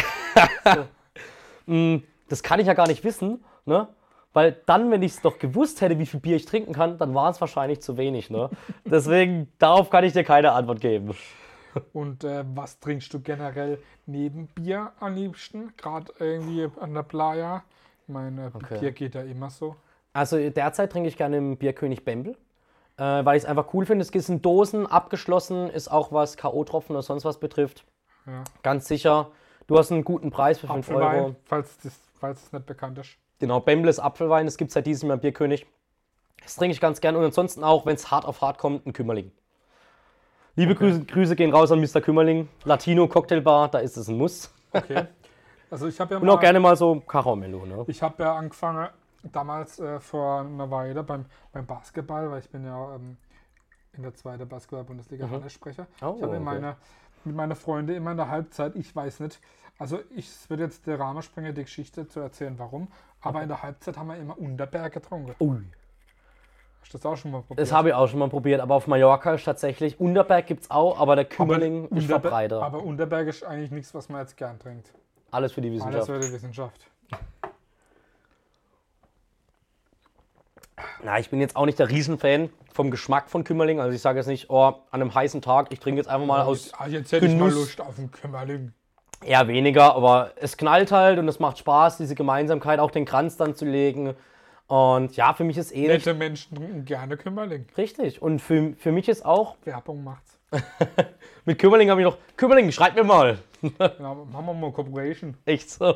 Das 2.29 2.41
kann 2.43 2.59
ich 2.59 2.67
ja 2.67 2.73
gar 2.73 2.87
nicht 2.87 3.03
wissen, 3.03 3.43
ne? 3.65 3.87
Weil 4.33 4.57
dann, 4.65 4.89
wenn 4.89 5.03
ich 5.03 5.11
es 5.13 5.21
doch 5.21 5.37
gewusst 5.37 5.81
hätte, 5.81 5.99
wie 5.99 6.05
viel 6.05 6.19
Bier 6.21 6.37
ich 6.37 6.45
trinken 6.45 6.73
kann, 6.73 6.97
dann 6.97 7.13
war 7.13 7.29
es 7.29 7.39
wahrscheinlich 7.41 7.81
zu 7.81 7.97
wenig, 7.97 8.29
ne? 8.29 8.49
Deswegen, 8.85 9.51
darauf 9.59 9.89
kann 9.89 10.03
ich 10.05 10.13
dir 10.13 10.23
keine 10.23 10.53
Antwort 10.53 10.79
geben. 10.81 11.13
Und 11.93 12.23
äh, 12.23 12.43
was 12.55 12.79
trinkst 12.79 13.13
du 13.13 13.19
generell 13.19 13.79
neben 14.05 14.47
Bier 14.47 14.91
am 14.99 15.15
liebsten? 15.15 15.73
Gerade 15.77 16.11
irgendwie 16.19 16.69
an 16.79 16.93
der 16.93 17.03
Playa? 17.03 17.63
Ich 18.07 18.13
meine, 18.13 18.51
Okay. 18.53 18.79
Bier 18.79 18.91
geht 18.91 19.15
ja 19.15 19.21
immer 19.21 19.49
so. 19.49 19.75
Also 20.13 20.37
derzeit 20.49 20.91
trinke 20.91 21.07
ich 21.07 21.17
gerne 21.17 21.37
im 21.37 21.57
Bierkönig 21.57 22.03
Bembel, 22.03 22.35
äh, 22.97 23.03
weil 23.03 23.37
ich 23.37 23.43
es 23.43 23.49
einfach 23.49 23.73
cool 23.73 23.85
finde. 23.85 24.01
Es 24.03 24.09
ist 24.09 24.29
in 24.29 24.41
Dosen, 24.41 24.85
abgeschlossen, 24.87 25.69
ist 25.69 25.89
auch 25.89 26.11
was 26.11 26.35
K.O.-Tropfen 26.35 26.91
oder 26.91 27.01
sonst 27.01 27.23
was 27.23 27.39
betrifft. 27.39 27.85
Ja. 28.25 28.43
Ganz 28.63 28.87
sicher. 28.87 29.31
Du 29.67 29.77
hast 29.77 29.91
einen 29.91 30.03
guten 30.03 30.31
Preis 30.31 30.59
für 30.59 30.67
5 30.67 30.89
Euro. 30.89 31.35
Falls 31.45 31.77
das, 31.83 31.99
falls 32.19 32.43
es 32.43 32.51
nicht 32.51 32.65
bekannt 32.65 32.97
ist. 32.97 33.17
Genau, 33.39 33.59
Bembel 33.59 33.89
ist 33.89 33.99
Apfelwein, 33.99 34.45
das 34.45 34.57
gibt 34.57 34.69
es 34.69 34.73
seit 34.73 34.85
diesem 34.85 35.07
Jahr 35.07 35.15
im 35.15 35.21
Bierkönig. 35.21 35.65
Das 36.43 36.55
trinke 36.55 36.73
ich 36.73 36.81
ganz 36.81 37.01
gern 37.01 37.15
und 37.15 37.23
ansonsten 37.23 37.63
auch, 37.63 37.85
wenn 37.85 37.95
es 37.95 38.11
hart 38.11 38.25
auf 38.25 38.41
hart 38.41 38.57
kommt, 38.57 38.85
ein 38.85 38.93
Kümmerling. 38.93 39.31
Liebe 40.55 40.73
Okay. 40.73 40.79
Grüße, 40.91 41.05
Grüße 41.05 41.35
gehen 41.35 41.53
raus 41.53 41.71
an 41.71 41.79
Mr. 41.79 42.01
Kümmerling. 42.01 42.49
Latino 42.65 43.07
Cocktailbar, 43.07 43.69
da 43.69 43.79
ist 43.79 43.95
es 43.97 44.07
ein 44.07 44.17
Muss. 44.17 44.53
Okay. 44.73 45.07
Also 45.69 45.87
ich 45.87 45.99
habe 45.99 46.15
ja 46.15 46.19
Und 46.21 46.27
mal, 46.27 46.33
auch 46.33 46.39
gerne 46.39 46.59
mal 46.59 46.75
so 46.75 46.99
Karamello, 46.99 47.65
ne? 47.65 47.85
ich 47.87 48.01
habe 48.01 48.23
ja 48.23 48.35
angefangen 48.35 48.89
damals 49.31 49.79
äh, 49.79 49.99
vor 49.99 50.41
einer 50.41 50.69
Weile 50.69 51.03
beim, 51.03 51.25
beim 51.53 51.65
Basketball, 51.65 52.29
weil 52.31 52.39
ich 52.39 52.49
bin 52.49 52.65
ja 52.65 52.95
ähm, 52.95 53.17
in 53.93 54.03
der 54.03 54.13
zweiten 54.13 54.47
Basketball-Bundesliga 54.47 55.25
Mhm. 55.27 55.33
Landessprecher. 55.33 55.87
Oh, 55.95 55.95
ich 55.95 56.01
habe 56.03 56.17
okay. 56.23 56.31
mit, 56.31 56.43
meiner, 56.43 56.77
mit 57.23 57.35
meiner 57.35 57.55
Freunde 57.55 57.95
immer 57.95 58.11
in 58.11 58.17
der 58.17 58.29
Halbzeit, 58.29 58.75
ich 58.75 58.93
weiß 58.95 59.21
nicht, 59.21 59.39
also 59.77 59.99
ich 60.15 60.27
es 60.27 60.49
wird 60.49 60.59
jetzt 60.59 60.85
der 60.87 60.99
Rahmen 60.99 61.21
springen, 61.21 61.55
die 61.55 61.63
Geschichte 61.63 62.07
zu 62.07 62.19
erzählen, 62.19 62.55
warum, 62.57 62.87
aber 63.21 63.41
in 63.41 63.47
der 63.47 63.63
Halbzeit 63.63 63.97
haben 63.97 64.07
wir 64.07 64.17
immer 64.17 64.37
Unterberg 64.37 64.93
getrunken. 64.93 65.33
Ui. 65.39 65.61
Hast 66.81 66.93
du 66.93 66.97
das 66.97 67.05
auch 67.05 67.15
schon 67.17 67.31
mal 67.31 67.41
probiert? 67.41 67.59
Das 67.59 67.71
habe 67.71 67.89
ich 67.89 67.95
auch 67.95 68.07
schon 68.07 68.19
mal 68.19 68.29
probiert, 68.29 68.59
aber 68.61 68.75
auf 68.75 68.87
Mallorca 68.87 69.33
ist 69.35 69.43
tatsächlich, 69.45 69.99
Unterberg 69.99 70.47
gibt 70.47 70.63
es 70.63 70.71
auch, 70.71 70.99
aber 70.99 71.15
der 71.15 71.25
aber 71.25 71.35
Kümmerling 71.35 71.85
ist 71.85 71.91
Unterber- 71.91 72.21
verbreiter. 72.21 72.61
Aber 72.63 72.83
Unterberg 72.83 73.27
ist 73.27 73.43
eigentlich 73.43 73.71
nichts, 73.71 73.93
was 73.93 74.09
man 74.09 74.21
jetzt 74.21 74.35
gern 74.37 74.59
trinkt. 74.59 74.91
Alles 75.31 75.53
für 75.53 75.61
die 75.61 75.69
Alles 75.69 75.79
Wissenschaft. 75.85 76.05
für 76.07 76.19
die 76.19 76.33
Wissenschaft. 76.33 76.87
Na, 81.03 81.19
ich 81.19 81.29
bin 81.29 81.39
jetzt 81.39 81.55
auch 81.55 81.65
nicht 81.65 81.79
der 81.79 81.89
Riesenfan 81.89 82.49
vom 82.73 82.91
Geschmack 82.91 83.29
von 83.29 83.43
Kümmerling. 83.43 83.79
Also 83.79 83.93
ich 83.95 84.01
sage 84.01 84.19
jetzt 84.19 84.27
nicht, 84.27 84.49
oh, 84.49 84.65
an 84.65 84.75
einem 84.91 85.13
heißen 85.13 85.41
Tag, 85.41 85.67
ich 85.71 85.79
trinke 85.79 85.99
jetzt 85.99 86.07
einfach 86.07 86.25
mal 86.27 86.41
aus 86.43 86.71
Ah, 86.77 86.87
jetzt 86.87 87.11
hätte 87.11 87.25
ich 87.27 87.33
mal 87.33 87.49
Genuss. 87.49 87.55
Lust 87.55 87.81
auf 87.81 87.97
einen 87.97 88.11
Kümmerling. 88.11 88.73
eher 89.23 89.47
weniger, 89.47 89.95
aber 89.95 90.31
es 90.37 90.57
knallt 90.57 90.91
halt 90.91 91.19
und 91.19 91.27
es 91.27 91.39
macht 91.39 91.59
Spaß, 91.59 91.97
diese 91.97 92.15
Gemeinsamkeit, 92.15 92.79
auch 92.79 92.91
den 92.91 93.05
Kranz 93.05 93.37
dann 93.37 93.55
zu 93.55 93.65
legen. 93.65 94.15
Und 94.71 95.17
ja, 95.17 95.33
für 95.33 95.43
mich 95.43 95.57
ist 95.57 95.75
eh 95.75 95.85
Nette 95.85 96.13
Menschen 96.13 96.55
trinken 96.55 96.85
gerne 96.85 97.17
Kümmerling. 97.17 97.65
richtig. 97.75 98.21
Und 98.21 98.39
für, 98.39 98.71
für 98.77 98.93
mich 98.93 99.09
ist 99.09 99.25
auch, 99.25 99.57
Werbung 99.65 100.01
macht's. 100.01 100.39
mit 101.45 101.59
Kümmerling 101.59 101.89
habe 101.89 101.99
ich 101.99 102.05
noch, 102.05 102.17
Kümmerling, 102.37 102.71
schreib 102.71 102.95
mir 102.95 103.03
mal. 103.03 103.37
Genau, 103.61 104.25
machen 104.31 104.45
wir 104.45 104.53
mal 104.53 104.71
Corporation. 104.71 105.35
Echt 105.43 105.69
so. 105.69 105.95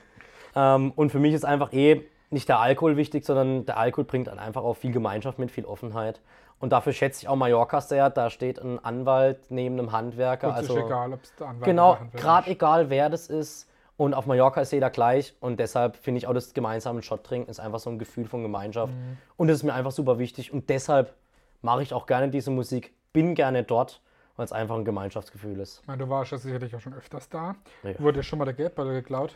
ähm, 0.56 0.92
und 0.96 1.12
für 1.12 1.20
mich 1.20 1.32
ist 1.32 1.44
einfach 1.44 1.72
eh 1.72 2.06
nicht 2.30 2.48
der 2.48 2.58
Alkohol 2.58 2.96
wichtig, 2.96 3.24
sondern 3.24 3.66
der 3.66 3.76
Alkohol 3.76 4.04
bringt 4.04 4.26
dann 4.26 4.40
einfach 4.40 4.64
auch 4.64 4.74
viel 4.74 4.90
Gemeinschaft 4.90 5.38
mit, 5.38 5.52
viel 5.52 5.64
Offenheit. 5.64 6.20
Und 6.58 6.72
dafür 6.72 6.92
schätze 6.92 7.22
ich 7.22 7.28
auch 7.28 7.36
Mallorca 7.36 7.80
sehr. 7.80 8.10
Da 8.10 8.30
steht 8.30 8.58
ein 8.58 8.84
Anwalt 8.84 9.38
neben 9.48 9.78
einem 9.78 9.92
Handwerker. 9.92 10.48
Uns 10.48 10.56
also 10.56 10.76
ist 10.76 10.86
egal, 10.86 11.12
ob 11.12 11.22
es 11.22 11.36
der 11.36 11.46
Anwalt 11.46 11.64
genau, 11.64 11.90
oder 11.92 12.00
Handwerker 12.00 12.26
gerade 12.26 12.50
ist. 12.50 12.56
egal 12.56 12.90
wer 12.90 13.10
das 13.10 13.28
ist. 13.28 13.68
Und 13.98 14.14
auf 14.14 14.26
Mallorca 14.26 14.60
ist 14.60 14.72
jeder 14.72 14.90
gleich 14.90 15.34
und 15.40 15.58
deshalb 15.58 15.96
finde 15.96 16.18
ich 16.18 16.28
auch 16.28 16.32
das 16.32 16.54
gemeinsame 16.54 17.02
Shot 17.02 17.24
trinken 17.24 17.50
ist 17.50 17.58
einfach 17.58 17.80
so 17.80 17.90
ein 17.90 17.98
Gefühl 17.98 18.26
von 18.26 18.44
Gemeinschaft. 18.44 18.94
Und 19.36 19.48
das 19.48 19.56
ist 19.56 19.62
mir 19.64 19.74
einfach 19.74 19.90
super 19.90 20.20
wichtig 20.20 20.52
und 20.52 20.70
deshalb 20.70 21.14
mache 21.62 21.82
ich 21.82 21.92
auch 21.92 22.06
gerne 22.06 22.28
diese 22.28 22.52
Musik, 22.52 22.94
bin 23.12 23.34
gerne 23.34 23.64
dort, 23.64 24.00
weil 24.36 24.44
es 24.44 24.52
einfach 24.52 24.76
ein 24.76 24.84
Gemeinschaftsgefühl 24.84 25.58
ist. 25.58 25.82
Meine, 25.88 26.04
du 26.04 26.08
warst 26.08 26.30
ja 26.30 26.38
sicherlich 26.38 26.76
auch 26.76 26.80
schon 26.80 26.94
öfters 26.94 27.28
da. 27.28 27.56
Ja. 27.82 27.98
Wurde 27.98 28.20
dir 28.20 28.22
schon 28.22 28.38
mal 28.38 28.44
der 28.44 28.54
Geldbeutel 28.54 28.92
geklaut? 28.92 29.34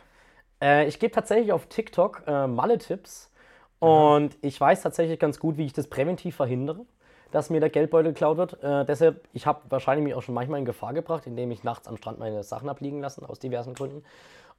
Äh, 0.61 0.87
ich 0.87 0.97
gebe 0.97 1.13
tatsächlich 1.13 1.51
auf 1.51 1.65
TikTok 1.67 2.23
äh, 2.25 2.47
Malle-Tipps 2.47 3.33
und 3.79 4.37
ich 4.39 4.59
weiß 4.61 4.81
tatsächlich 4.81 5.19
ganz 5.19 5.39
gut, 5.39 5.57
wie 5.57 5.65
ich 5.65 5.73
das 5.73 5.87
präventiv 5.87 6.37
verhindere, 6.37 6.85
dass 7.31 7.49
mir 7.49 7.59
der 7.59 7.69
Geldbeutel 7.69 8.13
geklaut 8.13 8.37
wird. 8.37 8.63
Äh, 8.63 8.85
deshalb, 8.85 9.27
ich 9.33 9.45
habe 9.45 9.59
wahrscheinlich 9.67 10.05
mich 10.05 10.15
auch 10.15 10.21
schon 10.21 10.35
manchmal 10.35 10.59
in 10.59 10.65
Gefahr 10.65 10.93
gebracht, 10.93 11.27
indem 11.27 11.51
ich 11.51 11.65
nachts 11.65 11.89
am 11.89 11.97
Strand 11.97 12.17
meine 12.17 12.43
Sachen 12.43 12.69
abliegen 12.69 13.01
lassen, 13.01 13.25
aus 13.25 13.39
diversen 13.39 13.73
Gründen. 13.73 14.05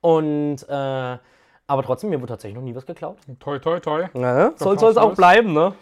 Und, 0.05 0.69
äh, 0.69 1.19
aber 1.67 1.83
trotzdem, 1.83 2.11
mir 2.11 2.21
wurde 2.21 2.35
tatsächlich 2.35 2.57
noch 2.57 2.63
nie 2.63 2.75
was 2.75 2.85
geklaut. 2.85 3.17
Toi, 3.41 3.59
toi, 3.59 3.81
toi. 3.81 4.09
Ja, 4.13 4.53
soll 4.55 4.77
es 4.77 4.99
auch 4.99 5.15
bleiben, 5.15 5.55
ne? 5.55 5.75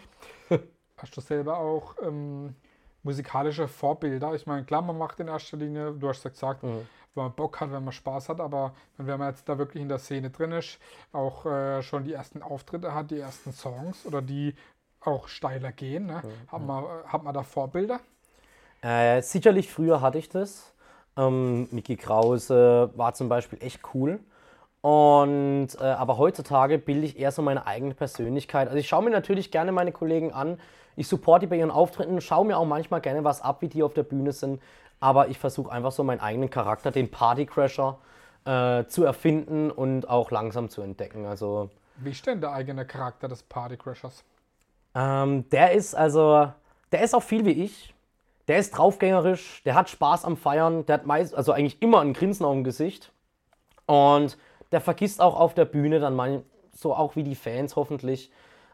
Hast 0.97 1.17
du 1.17 1.19
selber 1.19 1.57
auch 1.57 1.95
ähm, 2.01 2.55
musikalische 3.03 3.67
Vorbilder? 3.67 4.33
Ich 4.33 4.47
meine, 4.47 4.63
klar, 4.63 4.81
man 4.81 4.97
macht 4.97 5.19
in 5.19 5.27
erster 5.27 5.57
Linie, 5.57 5.91
du 5.91 6.07
hast 6.07 6.23
ja 6.23 6.29
gesagt, 6.29 6.63
Mhm. 6.63 6.87
wenn 7.15 7.23
man 7.25 7.33
Bock 7.33 7.59
hat, 7.59 7.73
wenn 7.73 7.83
man 7.83 7.91
Spaß 7.91 8.29
hat, 8.29 8.39
aber 8.39 8.73
wenn 8.95 9.19
man 9.19 9.27
jetzt 9.27 9.49
da 9.49 9.57
wirklich 9.57 9.81
in 9.81 9.89
der 9.89 9.99
Szene 9.99 10.29
drin 10.29 10.53
ist, 10.53 10.79
auch 11.11 11.45
äh, 11.45 11.83
schon 11.83 12.05
die 12.05 12.13
ersten 12.13 12.41
Auftritte 12.41 12.93
hat, 12.93 13.11
die 13.11 13.19
ersten 13.19 13.51
Songs 13.51 14.05
oder 14.05 14.21
die 14.21 14.55
auch 15.01 15.27
steiler 15.27 15.73
gehen, 15.73 16.05
ne? 16.05 16.21
Mhm. 16.23 16.49
hat, 16.49 16.61
man, 16.61 16.85
hat 17.07 17.23
man 17.23 17.33
da 17.33 17.43
Vorbilder? 17.43 17.99
Äh, 18.81 19.21
sicherlich 19.21 19.69
früher 19.69 19.99
hatte 19.99 20.17
ich 20.17 20.29
das. 20.29 20.72
Ähm, 21.17 21.67
Mickey 21.71 21.95
Krause 21.97 22.91
war 22.95 23.13
zum 23.13 23.29
Beispiel 23.29 23.59
echt 23.61 23.81
cool. 23.93 24.19
Und 24.81 25.69
äh, 25.79 25.83
aber 25.83 26.17
heutzutage 26.17 26.77
bilde 26.77 27.05
ich 27.07 27.17
eher 27.19 27.31
so 27.31 27.41
meine 27.41 27.65
eigene 27.67 27.93
Persönlichkeit. 27.93 28.67
Also 28.67 28.79
ich 28.79 28.87
schaue 28.87 29.03
mir 29.03 29.11
natürlich 29.11 29.51
gerne 29.51 29.71
meine 29.71 29.91
Kollegen 29.93 30.33
an. 30.33 30.59
Ich 30.95 31.07
supporte 31.07 31.45
die 31.45 31.49
bei 31.49 31.57
ihren 31.57 31.71
Auftritten, 31.71 32.19
schaue 32.21 32.45
mir 32.45 32.57
auch 32.57 32.65
manchmal 32.65 33.01
gerne 33.01 33.23
was 33.23 33.41
ab, 33.41 33.61
wie 33.61 33.69
die 33.69 33.81
auf 33.83 33.93
der 33.93 34.03
Bühne 34.03 34.31
sind. 34.33 34.61
Aber 34.99 35.29
ich 35.29 35.39
versuche 35.39 35.71
einfach 35.71 35.91
so 35.91 36.03
meinen 36.03 36.19
eigenen 36.21 36.49
Charakter, 36.49 36.91
den 36.91 37.09
Partycrasher, 37.11 37.97
äh, 38.45 38.85
zu 38.85 39.03
erfinden 39.05 39.71
und 39.71 40.09
auch 40.09 40.31
langsam 40.31 40.69
zu 40.69 40.81
entdecken. 40.81 41.25
Also 41.25 41.69
Wie 41.95 42.11
ist 42.11 42.25
denn 42.27 42.39
der 42.39 42.51
eigene 42.51 42.85
Charakter 42.85 43.27
des 43.27 43.41
Partycrashers? 43.43 44.23
ähm, 44.95 45.49
der 45.49 45.71
ist 45.73 45.95
also, 45.95 46.51
der 46.91 47.01
ist 47.03 47.13
auch 47.15 47.23
viel 47.23 47.45
wie 47.45 47.63
ich. 47.63 47.93
Der 48.47 48.57
ist 48.57 48.71
draufgängerisch, 48.71 49.63
der 49.63 49.75
hat 49.75 49.89
Spaß 49.89 50.25
am 50.25 50.35
Feiern, 50.35 50.85
der 50.85 50.95
hat 50.95 51.05
meist, 51.05 51.33
also 51.33 51.53
eigentlich 51.53 51.81
immer 51.81 52.01
ein 52.01 52.13
Grinsen 52.13 52.45
auf 52.45 52.53
dem 52.53 52.63
Gesicht. 52.63 53.11
Und 53.85 54.37
der 54.71 54.81
vergisst 54.81 55.21
auch 55.21 55.39
auf 55.39 55.53
der 55.53 55.65
Bühne 55.65 55.99
dann 55.99 56.15
mal, 56.15 56.43
so 56.73 56.93
auch 56.93 57.15
wie 57.15 57.23
die 57.23 57.35
Fans 57.35 57.75
hoffentlich, 57.75 58.31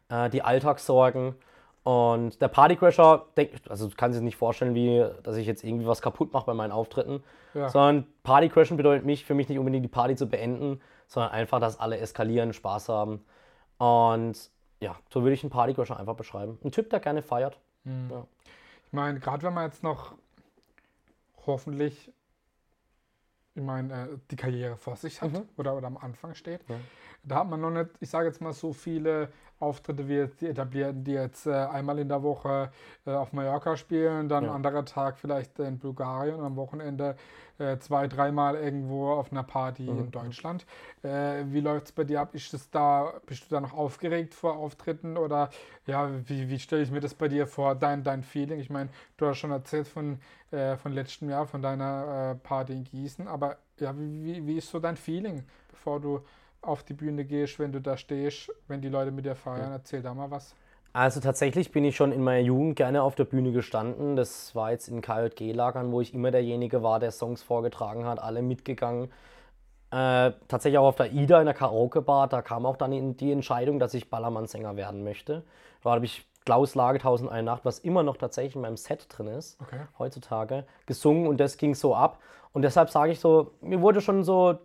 äh, 0.09 0.29
die 0.29 0.41
Alltagssorgen. 0.41 1.35
Und 1.83 2.41
der 2.41 2.47
Partycrasher, 2.47 3.25
also 3.67 3.87
du 3.87 3.95
kannst 3.95 4.17
dir 4.17 4.23
nicht 4.23 4.37
vorstellen, 4.37 4.75
wie, 4.75 5.05
dass 5.23 5.37
ich 5.37 5.47
jetzt 5.47 5.63
irgendwie 5.63 5.87
was 5.87 6.01
kaputt 6.01 6.33
mache 6.33 6.45
bei 6.45 6.53
meinen 6.53 6.71
Auftritten. 6.71 7.23
Ja. 7.53 7.69
Sondern 7.69 8.05
Partycrashen 8.23 8.77
bedeutet 8.77 9.05
mich, 9.05 9.25
für 9.25 9.33
mich 9.33 9.49
nicht 9.49 9.59
unbedingt 9.59 9.83
die 9.83 9.89
Party 9.89 10.15
zu 10.15 10.27
beenden, 10.27 10.81
sondern 11.07 11.31
einfach, 11.31 11.59
dass 11.59 11.79
alle 11.79 11.97
eskalieren, 11.97 12.53
Spaß 12.53 12.89
haben. 12.89 13.25
Und 13.77 14.51
ja, 14.81 14.95
so 15.09 15.23
würde 15.23 15.33
ich 15.33 15.43
einen 15.43 15.49
Partycrasher 15.49 15.99
einfach 15.99 16.15
beschreiben. 16.15 16.59
Ein 16.63 16.71
Typ, 16.71 16.89
der 16.89 16.99
gerne 16.99 17.21
feiert. 17.21 17.59
Ja. 17.85 18.25
Ich 18.89 18.93
meine, 18.93 19.19
gerade 19.19 19.43
wenn 19.43 19.53
man 19.53 19.65
jetzt 19.65 19.83
noch 19.83 20.15
hoffentlich, 21.45 22.11
ich 23.53 23.61
meine, 23.61 23.93
äh, 23.93 24.17
die 24.31 24.35
Karriere 24.35 24.77
vor 24.77 24.95
sich 24.95 25.21
hat 25.21 25.31
oder, 25.57 25.77
oder 25.77 25.85
am 25.85 25.97
Anfang 25.97 26.33
steht, 26.33 26.61
da 27.23 27.35
hat 27.41 27.49
man 27.49 27.61
noch 27.61 27.69
nicht, 27.69 27.91
ich 27.99 28.09
sage 28.09 28.25
jetzt 28.27 28.41
mal, 28.41 28.51
so 28.51 28.73
viele 28.73 29.31
Auftritte 29.59 30.07
wie 30.07 30.15
jetzt 30.15 30.41
die 30.41 30.47
etablierten, 30.47 31.03
die 31.03 31.11
jetzt 31.13 31.45
äh, 31.45 31.51
einmal 31.51 31.99
in 31.99 32.07
der 32.07 32.23
Woche 32.23 32.71
äh, 33.05 33.11
auf 33.11 33.33
Mallorca 33.33 33.75
spielen, 33.77 34.29
dann 34.29 34.45
Ja. 34.45 34.53
anderer 34.53 34.85
Tag 34.85 35.17
vielleicht 35.17 35.59
in 35.59 35.79
Bulgarien 35.79 36.35
und 36.35 36.45
am 36.45 36.55
Wochenende 36.55 37.15
äh, 37.57 37.77
zwei, 37.79 38.07
dreimal 38.07 38.55
irgendwo 38.55 39.09
auf 39.11 39.31
einer 39.31 39.43
Party 39.43 39.99
in 39.99 40.11
Deutschland. 40.11 40.65
Äh, 41.03 41.43
wie 41.47 41.59
läuft 41.59 41.87
es 41.87 41.91
bei 41.91 42.05
dir 42.05 42.21
ab? 42.21 42.33
Ist 42.33 42.53
das 42.53 42.69
da, 42.69 43.13
bist 43.25 43.43
du 43.45 43.55
da 43.55 43.59
noch 43.59 43.73
aufgeregt 43.73 44.33
vor 44.33 44.55
Auftritten 44.57 45.17
oder 45.17 45.49
ja, 45.85 46.09
wie, 46.29 46.49
wie 46.49 46.59
stelle 46.59 46.83
ich 46.83 46.91
mir 46.91 47.01
das 47.01 47.13
bei 47.13 47.27
dir 47.27 47.47
vor, 47.47 47.75
dein, 47.75 48.03
dein 48.03 48.23
Feeling? 48.23 48.59
Ich 48.59 48.69
meine, 48.69 48.89
du 49.17 49.25
hast 49.27 49.39
schon 49.39 49.51
erzählt 49.51 49.87
von, 49.87 50.19
äh, 50.51 50.77
von 50.77 50.93
letztem 50.93 51.29
Jahr, 51.29 51.45
von 51.47 51.61
deiner 51.61 52.31
äh, 52.31 52.35
Party 52.47 52.73
in 52.73 52.83
Gießen, 52.85 53.27
aber 53.27 53.57
ja, 53.79 53.93
wie, 53.97 54.45
wie 54.47 54.57
ist 54.57 54.69
so 54.69 54.79
dein 54.79 54.95
Feeling, 54.95 55.43
bevor 55.69 55.99
du 55.99 56.21
auf 56.61 56.83
die 56.83 56.93
Bühne 56.93 57.25
gehst, 57.25 57.59
wenn 57.59 57.71
du 57.71 57.79
da 57.79 57.97
stehst, 57.97 58.51
wenn 58.67 58.81
die 58.81 58.89
Leute 58.89 59.11
mit 59.11 59.25
dir 59.25 59.35
feiern? 59.35 59.71
Erzähl 59.71 60.01
da 60.01 60.13
mal 60.13 60.29
was. 60.31 60.55
Also 60.91 61.19
tatsächlich 61.19 61.71
bin 61.71 61.85
ich 61.85 61.95
schon 61.95 62.11
in 62.11 62.23
meiner 62.23 62.43
Jugend 62.43 62.75
gerne 62.75 63.03
auf 63.03 63.15
der 63.15 63.25
Bühne 63.25 63.51
gestanden. 63.51 64.15
Das 64.15 64.55
war 64.55 64.71
jetzt 64.71 64.87
in 64.87 65.01
KJG-Lagern, 65.01 65.91
wo 65.91 66.01
ich 66.01 66.13
immer 66.13 66.31
derjenige 66.31 66.81
war, 66.81 66.99
der 66.99 67.11
Songs 67.11 67.43
vorgetragen 67.43 68.05
hat, 68.05 68.19
alle 68.19 68.41
mitgegangen. 68.41 69.11
Äh, 69.91 70.33
tatsächlich 70.47 70.77
auch 70.77 70.87
auf 70.87 70.95
der 70.95 71.11
IDA 71.11 71.39
in 71.39 71.45
der 71.45 71.55
Karaoke-Bar, 71.55 72.27
da 72.27 72.41
kam 72.41 72.65
auch 72.65 72.77
dann 72.77 73.17
die 73.17 73.31
Entscheidung, 73.31 73.79
dass 73.79 73.93
ich 73.93 74.09
Ballermann-Sänger 74.09 74.75
werden 74.75 75.03
möchte. 75.03 75.43
Da 75.83 75.91
habe 75.91 76.05
ich 76.05 76.27
Klaus 76.45 76.75
Lage 76.75 76.99
1001 76.99 77.45
Nacht, 77.45 77.65
was 77.65 77.79
immer 77.79 78.03
noch 78.03 78.17
tatsächlich 78.17 78.55
in 78.55 78.61
meinem 78.61 78.77
Set 78.77 79.07
drin 79.09 79.27
ist, 79.27 79.59
Okay. 79.61 79.81
heutzutage, 79.97 80.65
gesungen 80.85 81.27
und 81.27 81.39
das 81.39 81.57
ging 81.57 81.75
so 81.75 81.95
ab. 81.95 82.19
Und 82.51 82.63
deshalb 82.63 82.89
sage 82.89 83.11
ich 83.11 83.19
so, 83.19 83.51
mir 83.61 83.81
wurde 83.81 84.01
schon 84.01 84.23
so 84.23 84.57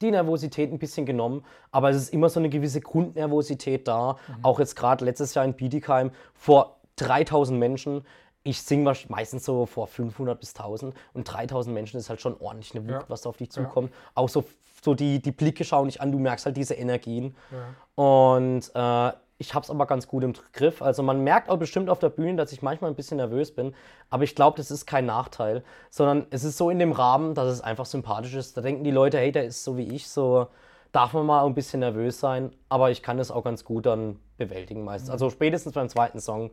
die 0.00 0.10
Nervosität 0.10 0.72
ein 0.72 0.78
bisschen 0.78 1.06
genommen, 1.06 1.44
aber 1.70 1.90
es 1.90 1.96
ist 1.96 2.12
immer 2.12 2.28
so 2.28 2.40
eine 2.40 2.48
gewisse 2.48 2.80
Grundnervosität 2.80 3.86
da. 3.88 4.16
Auch 4.42 4.58
jetzt 4.58 4.76
gerade 4.76 5.04
letztes 5.04 5.34
Jahr 5.34 5.44
in 5.44 5.54
Bietigheim 5.54 6.10
vor 6.34 6.76
3000 6.96 7.58
Menschen. 7.58 8.04
Ich 8.42 8.62
singe 8.62 8.92
meistens 9.08 9.44
so 9.44 9.66
vor 9.66 9.86
500 9.86 10.40
bis 10.40 10.54
1000 10.54 10.94
und 11.12 11.24
3000 11.24 11.74
Menschen 11.74 11.98
ist 11.98 12.08
halt 12.08 12.20
schon 12.22 12.36
ordentlich 12.40 12.74
eine 12.74 12.84
Wucht, 12.84 13.02
Ja. 13.02 13.08
was 13.08 13.22
da 13.22 13.28
auf 13.28 13.36
dich 13.36 13.50
zukommt. 13.50 13.92
Auch 14.14 14.30
so, 14.30 14.44
so 14.82 14.94
die, 14.94 15.20
die 15.20 15.32
Blicke 15.32 15.64
schauen 15.64 15.86
dich 15.88 16.00
an, 16.00 16.10
du 16.10 16.18
merkst 16.18 16.46
halt 16.46 16.56
diese 16.56 16.74
Energien. 16.74 17.36
Ja. 17.50 18.02
Und 18.02 18.70
äh, 18.74 19.12
ich 19.40 19.54
habe 19.54 19.64
es 19.64 19.70
aber 19.70 19.86
ganz 19.86 20.06
gut 20.06 20.22
im 20.22 20.34
Griff. 20.52 20.82
Also 20.82 21.02
man 21.02 21.24
merkt 21.24 21.48
auch 21.48 21.56
bestimmt 21.56 21.88
auf 21.88 21.98
der 21.98 22.10
Bühne, 22.10 22.36
dass 22.36 22.52
ich 22.52 22.60
manchmal 22.60 22.90
ein 22.90 22.94
bisschen 22.94 23.16
nervös 23.16 23.54
bin. 23.54 23.74
Aber 24.10 24.22
ich 24.22 24.34
glaube, 24.34 24.58
das 24.58 24.70
ist 24.70 24.84
kein 24.84 25.06
Nachteil, 25.06 25.64
sondern 25.88 26.26
es 26.28 26.44
ist 26.44 26.58
so 26.58 26.68
in 26.68 26.78
dem 26.78 26.92
Rahmen, 26.92 27.34
dass 27.34 27.46
es 27.46 27.62
einfach 27.62 27.86
sympathisch 27.86 28.34
ist. 28.34 28.58
Da 28.58 28.60
denken 28.60 28.84
die 28.84 28.90
Leute, 28.90 29.16
hey, 29.16 29.32
der 29.32 29.46
ist 29.46 29.64
so 29.64 29.78
wie 29.78 29.94
ich, 29.94 30.08
so 30.08 30.48
darf 30.92 31.14
man 31.14 31.24
mal 31.24 31.46
ein 31.46 31.54
bisschen 31.54 31.80
nervös 31.80 32.20
sein. 32.20 32.52
Aber 32.68 32.90
ich 32.90 33.02
kann 33.02 33.16
das 33.16 33.30
auch 33.30 33.42
ganz 33.42 33.64
gut 33.64 33.86
dann 33.86 34.20
bewältigen 34.36 34.84
meistens. 34.84 35.08
Also 35.08 35.30
spätestens 35.30 35.72
beim 35.72 35.88
zweiten 35.88 36.20
Song 36.20 36.50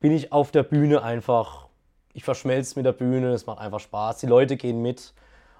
bin 0.00 0.10
ich 0.12 0.32
auf 0.32 0.52
der 0.52 0.62
Bühne 0.62 1.02
einfach, 1.02 1.68
ich 2.14 2.24
verschmelze 2.24 2.78
mit 2.78 2.86
der 2.86 2.92
Bühne, 2.92 3.32
es 3.34 3.44
macht 3.44 3.58
einfach 3.58 3.80
Spaß. 3.80 4.20
Die 4.20 4.26
Leute 4.26 4.56
gehen 4.56 4.80
mit 4.80 5.12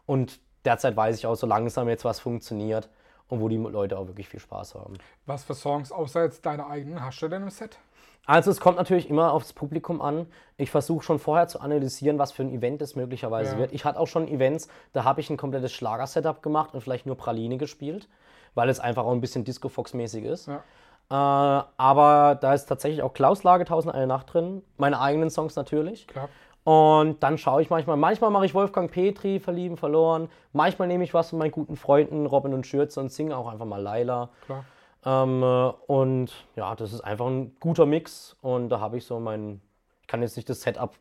und 0.07 0.41
derzeit 0.65 0.97
weiß 0.97 1.19
ich 1.19 1.27
auch 1.27 1.35
so 1.35 1.47
langsam 1.47 1.87
jetzt, 1.87 2.07
was 2.07 2.19
funktioniert 2.19 2.89
und 3.29 3.41
wo 3.41 3.49
die 3.49 3.57
Leute 3.57 3.99
auch 3.99 4.07
wirklich 4.07 4.29
viel 4.29 4.41
Spaß 4.41 4.75
haben. 4.75 4.95
Was 5.27 5.45
für 5.45 5.55
Songs 5.55 5.93
außer 5.93 6.23
jetzt 6.25 6.45
deine 6.47 6.67
eigenen 6.67 7.03
hast 7.03 7.21
du 7.23 7.29
denn 7.29 7.43
im 7.43 7.51
Set? 7.51 7.79
Also 8.27 8.51
es 8.51 8.59
kommt 8.61 8.79
natürlich 8.79 9.11
immer 9.11 9.33
aufs 9.33 9.53
Publikum 9.53 10.01
an. 10.01 10.27
Ich 10.57 10.71
versuche 10.71 11.05
schon 11.05 11.19
vorher 11.19 11.47
zu 11.47 11.61
analysieren, 11.61 12.19
was 12.19 12.33
für 12.33 12.43
ein 12.43 12.51
Event 12.51 12.81
es 12.81 12.97
möglicherweise 12.97 13.53
Ja. 13.53 13.59
wird. 13.59 13.73
Ich 13.73 13.85
hatte 13.85 14.01
auch 14.01 14.07
schon 14.07 14.29
Events, 14.29 14.69
da 14.95 15.05
habe 15.05 15.21
ich 15.21 15.29
ein 15.29 15.37
komplettes 15.37 15.73
Schlager-Setup 15.73 16.43
gemacht 16.43 16.73
und 16.75 16.81
vielleicht 16.81 17.05
nur 17.07 17.17
Praline 17.17 17.59
gespielt, 17.59 18.09
weil 18.55 18.69
es 18.71 18.81
einfach 18.81 19.05
auch 19.05 19.13
ein 19.13 19.21
bisschen 19.21 19.45
Disco-Fox-mäßig 19.45 20.25
ist. 20.25 20.49
Ja. 20.49 20.63
Äh, 21.11 21.65
aber 21.77 22.35
da 22.41 22.55
ist 22.55 22.65
tatsächlich 22.67 23.03
auch 23.03 23.13
Klaus 23.13 23.43
Lage 23.43 23.65
1001 23.65 24.09
Nacht 24.09 24.33
drin, 24.33 24.63
meine 24.79 25.01
eigenen 25.01 25.29
Songs 25.29 25.55
natürlich. 25.55 26.07
Klar. 26.07 26.31
Und 26.65 27.23
dann 27.23 27.37
schaue 27.37 27.61
ich 27.61 27.69
manchmal, 27.69 27.99
manchmal 27.99 28.31
mache 28.31 28.47
ich 28.47 28.55
Wolfgang 28.55 28.91
Petri, 28.91 29.39
Verlieben, 29.39 29.77
Verloren. 29.77 30.31
Manchmal 30.53 30.89
nehme 30.89 31.05
ich 31.05 31.13
was 31.13 31.31
von 31.31 31.39
meinen 31.39 31.51
guten 31.51 31.77
Freunden 31.77 32.25
Robin 32.25 32.55
und 32.55 32.67
Schürze 32.67 33.01
und 33.01 33.13
singe 33.13 33.37
auch 33.37 33.49
einfach 33.49 33.67
mal 33.67 33.83
Laila. 33.83 34.31
Klar. 34.47 34.65
Ähm, 35.05 35.43
äh, 35.43 35.73
und 35.93 36.33
ja, 36.57 36.75
das 36.75 36.95
ist 36.95 37.03
einfach 37.03 37.27
ein 37.27 37.55
guter 37.61 37.85
Mix. 37.85 38.37
Und 38.41 38.71
da 38.71 38.81
habe 38.81 38.97
ich 38.97 39.05
so 39.05 39.21
mein, 39.21 39.61
ich 40.01 40.07
kann 40.07 40.23
jetzt 40.23 40.37
nicht 40.37 40.49
das 40.49 40.63
Setup, 40.63 40.97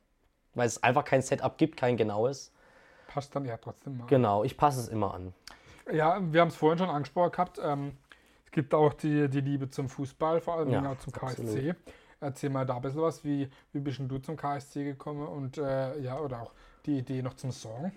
weil 0.53 0.67
es 0.67 0.83
einfach 0.83 1.05
kein 1.05 1.21
Setup 1.21 1.57
gibt, 1.57 1.77
kein 1.77 1.95
genaues. 1.95 2.51
Passt 3.07 3.33
dann 3.33 3.45
ja 3.45 3.55
trotzdem 3.55 3.97
mal. 3.97 4.07
Genau, 4.07 4.43
ich 4.43 4.57
passe 4.57 4.81
es 4.81 4.89
immer 4.89 5.13
an. 5.13 5.33
Ja, 5.91 6.19
wir 6.21 6.41
haben 6.41 6.49
es 6.49 6.55
vorhin 6.55 6.79
schon 6.79 6.89
angesprochen 6.89 7.31
gehabt. 7.31 7.59
Ähm, 7.63 7.97
es 8.45 8.51
gibt 8.51 8.73
auch 8.73 8.93
die, 8.93 9.29
die 9.29 9.41
Liebe 9.41 9.69
zum 9.69 9.87
Fußball, 9.87 10.41
vor 10.41 10.55
allem 10.55 10.71
Ja, 10.71 10.91
auch 10.91 10.97
zum 10.97 11.13
absolut. 11.13 11.75
Erzähl 12.23 12.49
mal 12.49 12.65
da 12.65 12.77
ein 12.77 12.81
bisschen 12.81 13.01
was. 13.01 13.23
Wie, 13.23 13.49
wie 13.71 13.79
bist 13.79 13.99
du 13.99 14.17
zum 14.19 14.37
KSC 14.37 14.83
gekommen 14.83 15.27
und 15.27 15.57
äh, 15.57 15.99
ja, 15.99 16.19
oder 16.19 16.41
auch 16.41 16.53
die 16.85 16.97
Idee 16.97 17.21
noch 17.21 17.35
zum 17.35 17.51
Song? 17.51 17.91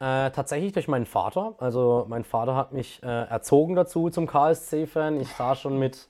Äh, 0.00 0.30
tatsächlich 0.30 0.72
durch 0.72 0.88
meinen 0.88 1.06
Vater. 1.06 1.54
Also 1.58 2.06
mein 2.08 2.24
Vater 2.24 2.56
hat 2.56 2.72
mich 2.72 3.02
äh, 3.02 3.06
erzogen 3.06 3.76
dazu 3.76 4.08
zum 4.08 4.26
KSC-Fan. 4.26 5.20
Ich 5.20 5.28
sah 5.34 5.54
schon 5.54 5.78
mit 5.78 6.08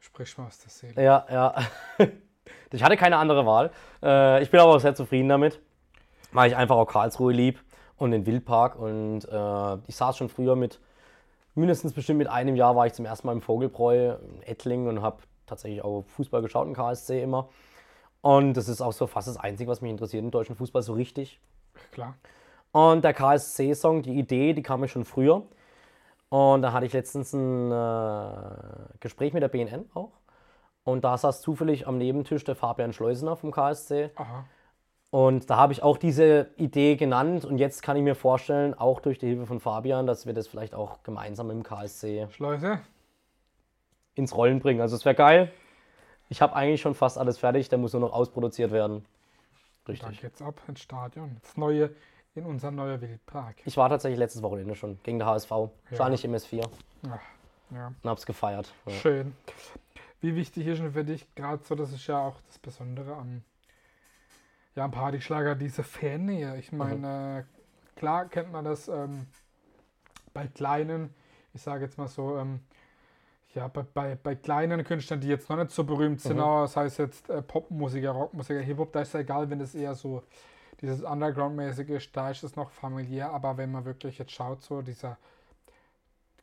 Sprich 0.00 0.36
mal 0.38 0.46
aus 0.46 0.58
der 0.58 0.70
Seele. 0.70 1.02
Ja, 1.02 1.26
ja. 1.30 1.54
Ich 2.72 2.82
hatte 2.82 2.96
keine 2.96 3.16
andere 3.16 3.46
Wahl. 3.46 3.70
Äh, 4.02 4.42
ich 4.42 4.50
bin 4.50 4.60
aber 4.60 4.74
auch 4.74 4.80
sehr 4.80 4.94
zufrieden 4.94 5.28
damit, 5.28 5.60
weil 6.32 6.50
ich 6.50 6.56
einfach 6.56 6.76
auch 6.76 6.86
Karlsruhe 6.86 7.32
lieb 7.32 7.60
und 7.96 8.12
den 8.12 8.26
Wildpark. 8.26 8.76
Und 8.76 9.24
äh, 9.24 9.76
ich 9.86 9.96
saß 9.96 10.16
schon 10.16 10.28
früher 10.28 10.56
mit, 10.56 10.80
mindestens 11.54 11.92
bestimmt 11.92 12.18
mit 12.18 12.28
einem 12.28 12.56
Jahr 12.56 12.76
war 12.76 12.86
ich 12.86 12.92
zum 12.92 13.04
ersten 13.04 13.26
Mal 13.26 13.32
im 13.32 13.40
Vogelbräu 13.40 14.14
in 14.14 14.42
Ettlingen 14.42 14.88
und 14.88 15.02
habe 15.02 15.18
tatsächlich 15.50 15.84
auch 15.84 16.04
Fußball 16.06 16.42
geschaut 16.42 16.66
im 16.66 16.74
KSC 16.74 17.22
immer. 17.22 17.48
Und 18.22 18.54
das 18.54 18.68
ist 18.68 18.80
auch 18.80 18.92
so 18.92 19.06
fast 19.06 19.28
das 19.28 19.36
Einzige, 19.36 19.70
was 19.70 19.80
mich 19.80 19.90
interessiert 19.90 20.22
im 20.22 20.30
deutschen 20.30 20.56
Fußball 20.56 20.82
so 20.82 20.92
richtig. 20.92 21.40
Klar. 21.92 22.14
Und 22.72 23.02
der 23.04 23.14
KSC-Song, 23.14 24.02
die 24.02 24.18
Idee, 24.18 24.52
die 24.52 24.62
kam 24.62 24.80
mir 24.80 24.88
schon 24.88 25.04
früher. 25.04 25.42
Und 26.28 26.62
da 26.62 26.72
hatte 26.72 26.86
ich 26.86 26.92
letztens 26.92 27.32
ein 27.32 27.72
äh, 27.72 28.98
Gespräch 29.00 29.32
mit 29.32 29.42
der 29.42 29.48
BNN 29.48 29.90
auch. 29.94 30.12
Und 30.84 31.04
da 31.04 31.16
saß 31.16 31.40
zufällig 31.40 31.86
am 31.86 31.98
Nebentisch 31.98 32.44
der 32.44 32.54
Fabian 32.54 32.92
Schleusener 32.92 33.36
vom 33.36 33.50
KSC. 33.50 34.10
Aha. 34.14 34.44
Und 35.10 35.50
da 35.50 35.56
habe 35.56 35.72
ich 35.72 35.82
auch 35.82 35.98
diese 35.98 36.50
Idee 36.56 36.94
genannt. 36.94 37.44
Und 37.44 37.58
jetzt 37.58 37.82
kann 37.82 37.96
ich 37.96 38.02
mir 38.02 38.14
vorstellen, 38.14 38.74
auch 38.74 39.00
durch 39.00 39.18
die 39.18 39.26
Hilfe 39.26 39.46
von 39.46 39.58
Fabian, 39.58 40.06
dass 40.06 40.24
wir 40.24 40.32
das 40.32 40.46
vielleicht 40.46 40.74
auch 40.74 41.02
gemeinsam 41.02 41.50
im 41.50 41.64
KSC 41.64 42.28
Schleuse. 42.30 42.80
Ins 44.14 44.34
Rollen 44.34 44.60
bringen. 44.60 44.80
Also 44.80 44.96
es 44.96 45.04
wäre 45.04 45.14
geil. 45.14 45.52
Ich 46.28 46.42
habe 46.42 46.54
eigentlich 46.54 46.80
schon 46.80 46.94
fast 46.94 47.18
alles 47.18 47.38
fertig, 47.38 47.68
der 47.68 47.78
muss 47.78 47.92
nur 47.92 48.00
noch 48.00 48.12
ausproduziert 48.12 48.70
werden. 48.70 49.04
Dann 49.84 49.94
Richtig. 49.94 50.20
geht's 50.20 50.42
ab 50.42 50.60
ins 50.68 50.80
Stadion. 50.80 51.36
Das 51.42 51.56
neue 51.56 51.90
in 52.34 52.46
unser 52.46 52.70
neuer 52.70 53.00
Wildpark. 53.00 53.56
Ich 53.64 53.76
war 53.76 53.88
tatsächlich 53.88 54.18
letztes 54.18 54.42
Wochenende 54.42 54.74
schon 54.76 54.98
gegen 55.02 55.18
der 55.18 55.26
HSV. 55.26 55.50
Wahrscheinlich 55.88 56.24
im 56.24 56.32
S4 56.32 56.68
Ach, 57.10 57.18
ja. 57.70 57.88
und 57.88 58.10
hab's 58.10 58.26
gefeiert. 58.26 58.72
Ja. 58.86 58.92
Schön. 58.92 59.34
Wie 60.20 60.36
wichtig 60.36 60.66
ist 60.66 60.80
denn 60.80 60.92
für 60.92 61.04
dich 61.04 61.26
gerade 61.34 61.64
so, 61.64 61.74
das 61.74 61.92
ist 61.92 62.06
ja 62.06 62.18
auch 62.20 62.40
das 62.46 62.58
Besondere 62.58 63.16
am, 63.16 63.42
ja, 64.76 64.84
am 64.84 64.90
Partyschlager, 64.90 65.54
diese 65.54 65.82
Fannähe. 65.82 66.56
Ich 66.58 66.72
meine, 66.72 67.46
äh, 67.46 67.98
klar 67.98 68.28
kennt 68.28 68.52
man 68.52 68.64
das 68.64 68.88
ähm, 68.88 69.26
bei 70.34 70.46
kleinen, 70.46 71.14
ich 71.54 71.62
sage 71.62 71.84
jetzt 71.84 71.98
mal 71.98 72.06
so, 72.08 72.36
ähm, 72.36 72.60
ja, 73.54 73.68
bei, 73.68 73.82
bei, 73.82 74.14
bei 74.14 74.34
kleinen 74.36 74.84
Künstlern, 74.84 75.20
die 75.20 75.28
jetzt 75.28 75.48
noch 75.50 75.56
nicht 75.56 75.70
so 75.70 75.84
berühmt 75.84 76.20
sind, 76.20 76.38
aber 76.38 76.62
das 76.62 76.76
heißt 76.76 76.98
jetzt 76.98 77.28
äh, 77.30 77.42
Popmusiker, 77.42 78.10
Rockmusiker, 78.10 78.60
Hip-Hop, 78.60 78.92
da 78.92 79.00
ist 79.00 79.14
ja 79.14 79.20
egal, 79.20 79.50
wenn 79.50 79.60
es 79.60 79.74
eher 79.74 79.94
so 79.94 80.22
dieses 80.80 81.02
Underground-mäßige 81.02 81.90
ist, 81.90 82.16
da 82.16 82.30
ist 82.30 82.42
es 82.42 82.56
noch 82.56 82.70
familiär, 82.70 83.30
aber 83.32 83.56
wenn 83.56 83.70
man 83.72 83.84
wirklich 83.84 84.18
jetzt 84.18 84.32
schaut, 84.32 84.62
so 84.62 84.82
dieser 84.82 85.18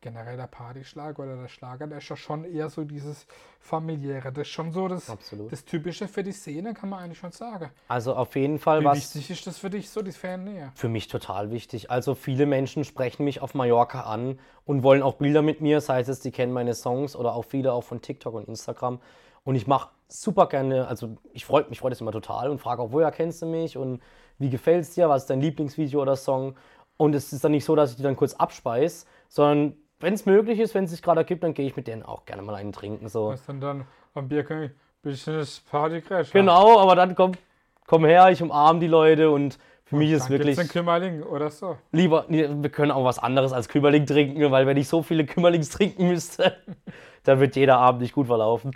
generell 0.02 0.38
der 0.38 0.48
Partyschlag 0.48 1.20
oder 1.20 1.36
der 1.36 1.48
Schlager, 1.48 1.88
der 1.88 1.98
ist 2.00 2.10
ja 2.10 2.16
schon 2.16 2.44
eher 2.46 2.70
so 2.70 2.84
dieses 2.84 3.26
familiäre. 3.60 4.32
Das 4.32 4.48
ist 4.48 4.54
schon 4.54 4.72
so 4.72 4.88
das, 4.88 5.10
Absolut. 5.10 5.52
das 5.52 5.66
Typische 5.66 6.08
für 6.08 6.24
die 6.24 6.32
Szene, 6.32 6.74
kann 6.74 6.90
man 6.90 7.04
eigentlich 7.04 7.18
schon 7.20 7.32
sagen. 7.32 7.70
Also 7.88 8.16
auf 8.16 8.36
jeden 8.36 8.60
Fall 8.60 8.82
Wie 8.82 8.86
was 8.86 8.98
wichtig 8.98 9.32
ist 9.32 9.48
das 9.48 9.58
für 9.58 9.70
dich, 9.70 9.90
so 9.90 10.02
die 10.02 10.12
Fannähe? 10.12 10.72
für 10.76 10.90
mich 10.90 11.08
total 11.08 11.52
wichtig. 11.52 11.92
Also 11.92 12.16
viele 12.16 12.46
Menschen 12.46 12.84
sprechen 12.84 13.24
mich 13.24 13.42
auf 13.42 13.54
Mallorca 13.54 14.02
an 14.02 14.40
und 14.66 14.84
wollen 14.84 15.02
auch 15.02 15.16
Bilder 15.16 15.42
mit 15.42 15.62
mir, 15.62 15.82
sei 15.82 16.02
es, 16.02 16.20
die 16.20 16.32
kennen 16.32 16.54
meine 16.54 16.74
Songs 16.74 17.16
oder 17.16 17.34
auch 17.34 17.46
viele 17.46 17.74
auch 17.74 17.84
von 17.84 18.02
TikTok 18.02 18.34
und 18.34 18.48
Instagram. 18.48 19.00
Und 19.44 19.56
ich 19.56 19.68
mache 19.68 19.90
super 20.10 20.48
gerne, 20.48 20.88
also 20.88 21.18
ich 21.34 21.46
freue 21.46 21.66
mich 21.70 21.80
freut 21.80 21.92
das 21.92 22.02
immer 22.02 22.12
total 22.12 22.50
und 22.50 22.60
frage 22.60 22.82
auch, 22.82 22.92
woher 22.92 23.12
kennst 23.12 23.42
du 23.42 23.46
mich 23.46 23.78
und 23.78 24.02
wie 24.40 24.50
gefällt 24.50 24.84
es 24.84 24.94
dir, 24.94 25.10
was 25.10 25.24
ist 25.24 25.30
dein 25.30 25.42
Lieblingsvideo 25.42 26.02
oder 26.02 26.16
Song? 26.16 26.56
Und 26.98 27.14
es 27.16 27.32
ist 27.32 27.44
dann 27.44 27.52
nicht 27.52 27.66
so, 27.66 27.76
dass 27.76 27.92
ich 27.92 27.98
die 27.98 28.04
dann 28.04 28.16
kurz 28.16 28.34
abspeise, 28.34 29.06
sondern 29.30 29.76
wenn 30.00 30.14
es 30.14 30.26
möglich 30.26 30.60
ist, 30.60 30.76
wenn 30.76 30.86
es 30.86 30.92
sich 30.92 31.02
gerade 31.02 31.22
ergibt, 31.22 31.44
dann 31.44 31.54
gehe 31.54 31.66
ich 31.66 31.76
mit 31.76 31.88
denen 31.88 32.04
auch 32.04 32.26
gerne 32.26 32.42
mal 32.42 32.56
einen 32.56 32.72
trinken. 32.72 33.10
So. 33.10 33.30
Was 33.30 33.46
dann 33.46 33.60
dann 33.60 33.86
am 34.14 34.28
Bierkönig, 34.28 34.72
bisschen 35.02 35.38
das 35.38 35.60
Partycrash. 35.60 36.32
Genau, 36.32 36.80
aber 36.80 36.96
dann 36.96 37.16
komm, 37.16 37.34
komm 37.86 38.06
her, 38.06 38.30
ich 38.30 38.42
umarme 38.42 38.80
die 38.80 38.88
Leute 38.88 39.32
und 39.32 39.58
für 39.86 39.96
mich 39.96 40.12
ist 40.12 40.30
wirklich 40.30 40.58
gibt's 40.58 40.60
einen 40.60 40.70
Kümmerling 40.70 41.24
oder 41.24 41.50
so. 41.50 41.78
lieber, 41.94 42.26
nee, 42.28 42.48
wir 42.50 42.70
können 42.70 42.92
auch 42.92 43.06
was 43.06 43.20
anderes 43.20 43.54
als 43.54 43.70
Kümmerling 43.70 44.06
trinken, 44.06 44.52
weil 44.52 44.68
wenn 44.68 44.76
ich 44.76 44.90
so 44.90 45.02
viele 45.02 45.26
Kümmerlings 45.26 45.70
trinken 45.70 46.10
müsste, 46.10 46.58
dann 47.24 47.40
wird 47.40 47.56
jeder 47.56 47.78
Abend 47.78 48.02
nicht 48.02 48.14
gut 48.14 48.28
verlaufen. 48.28 48.72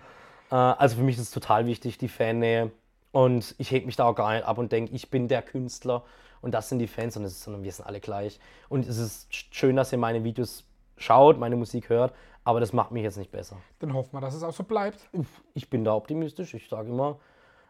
Äh, 0.52 0.56
also 0.56 0.98
für 0.98 1.04
mich 1.04 1.18
ist 1.18 1.24
es 1.24 1.32
total 1.32 1.66
wichtig, 1.66 1.98
die 1.98 2.08
Fannähe. 2.08 2.72
Und 3.12 3.56
ich 3.58 3.72
hebe 3.72 3.88
mich 3.88 3.98
da 3.98 4.06
auch 4.06 4.16
gar 4.16 4.34
nicht 4.34 4.46
ab 4.46 4.58
und 4.58 4.72
denke, 4.72 4.96
ich 4.96 5.10
bin 5.10 5.28
der 5.28 5.42
Künstler 5.42 6.04
und 6.40 6.54
das 6.54 6.70
sind 6.70 6.80
die 6.80 6.88
Fans 6.88 7.18
und 7.18 7.26
es 7.26 7.34
ist, 7.34 7.44
sondern 7.44 7.64
wir 7.64 7.72
sind 7.74 7.86
alle 7.86 8.00
gleich. 8.00 8.40
Und 8.70 8.88
es 8.88 8.98
ist 8.98 9.28
schön, 9.54 9.76
dass 9.76 9.92
ihr 9.92 9.98
meine 9.98 10.24
Videos 10.24 10.64
schaut, 11.02 11.38
meine 11.38 11.56
Musik 11.56 11.90
hört, 11.90 12.14
aber 12.44 12.60
das 12.60 12.74
macht 12.74 12.92
mich 12.92 13.04
jetzt 13.04 13.18
nicht 13.18 13.32
besser. 13.32 13.58
Dann 13.80 13.94
hoffen 13.94 14.14
wir, 14.14 14.22
dass 14.22 14.34
es 14.34 14.44
auch 14.44 14.54
so 14.54 14.64
bleibt. 14.64 15.10
Ich 15.54 15.70
bin 15.70 15.84
da 15.84 15.94
optimistisch. 15.94 16.54
Ich 16.54 16.70
sage 16.70 16.90
immer, 16.90 17.20